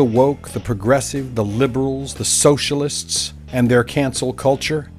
the 0.00 0.04
woke, 0.04 0.48
the 0.48 0.60
progressive, 0.60 1.34
the 1.34 1.44
liberals, 1.44 2.14
the 2.14 2.24
socialists, 2.24 3.34
and 3.52 3.70
their 3.70 3.84
cancel 3.84 4.32
culture. 4.32 4.90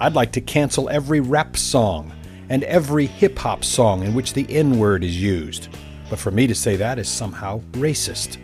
I'd 0.00 0.14
like 0.14 0.32
to 0.32 0.40
cancel 0.40 0.88
every 0.88 1.20
rap 1.20 1.56
song 1.56 2.10
and 2.48 2.64
every 2.64 3.06
hip 3.06 3.38
hop 3.38 3.62
song 3.62 4.02
in 4.02 4.14
which 4.14 4.32
the 4.32 4.52
N 4.52 4.80
word 4.80 5.04
is 5.04 5.22
used. 5.22 5.68
But 6.10 6.18
for 6.18 6.32
me 6.32 6.48
to 6.48 6.56
say 6.56 6.74
that 6.74 6.98
is 6.98 7.08
somehow 7.08 7.60
racist. 7.74 8.36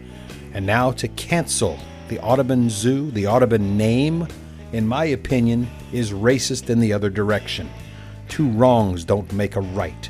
And 0.53 0.65
now 0.65 0.93
to 0.93 1.09
cancel 1.09 1.81
the 2.07 2.21
Audubon 2.21 2.71
Zoo, 2.71 3.11
the 3.11 3.27
Audubon 3.27 3.77
name, 3.77 4.29
in 4.73 4.87
my 4.87 5.07
opinion, 5.07 5.67
is 5.93 6.13
racist 6.13 6.71
in 6.71 6.79
the 6.79 6.93
other 6.93 7.11
direction. 7.11 7.69
Two 8.29 8.49
wrongs 8.51 9.05
don't 9.05 9.33
make 9.33 9.57
a 9.57 9.63
right. 9.63 10.09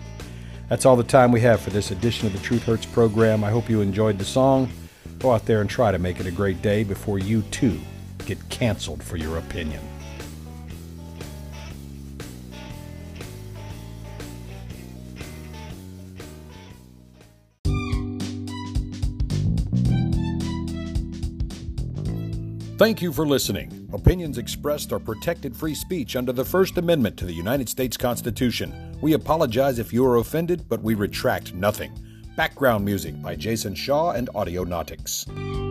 That's 0.69 0.85
all 0.85 0.97
the 0.97 1.03
time 1.03 1.33
we 1.33 1.40
have 1.40 1.62
for 1.62 1.71
this 1.71 1.93
edition 1.93 2.27
of 2.27 2.35
the 2.35 2.40
Truth 2.40 2.64
Hurts 2.64 2.85
program. 2.85 3.43
I 3.43 3.51
hope 3.51 3.71
you 3.71 3.81
enjoyed 3.81 4.19
the 4.19 4.27
song. 4.27 4.69
Go 5.19 5.33
out 5.33 5.47
there 5.47 5.61
and 5.61 5.71
try 5.71 5.93
to 5.93 5.99
make 5.99 6.21
it 6.21 6.27
a 6.27 6.31
great 6.31 6.61
day 6.62 6.85
before 6.85 7.19
you 7.19 7.43
too 7.51 7.81
get 8.27 8.49
canceled 8.49 9.03
for 9.03 9.17
your 9.17 9.38
opinion. 9.38 9.81
Thank 22.77 23.01
you 23.01 23.12
for 23.12 23.25
listening. 23.25 23.88
Opinions 23.93 24.37
expressed 24.37 24.93
are 24.93 24.99
protected 24.99 25.57
free 25.57 25.77
speech 25.77 26.17
under 26.17 26.33
the 26.33 26.45
First 26.45 26.77
Amendment 26.77 27.17
to 27.19 27.25
the 27.25 27.33
United 27.33 27.69
States 27.69 27.97
Constitution. 27.97 28.99
We 29.01 29.12
apologize 29.12 29.79
if 29.79 29.93
you 29.93 30.05
are 30.05 30.17
offended, 30.17 30.69
but 30.69 30.83
we 30.83 30.95
retract 30.95 31.55
nothing. 31.55 31.93
Background 32.37 32.85
music 32.85 33.20
by 33.23 33.37
Jason 33.37 33.77
Shaw 33.77 34.11
and 34.11 34.29
Audionautix. 34.35 35.63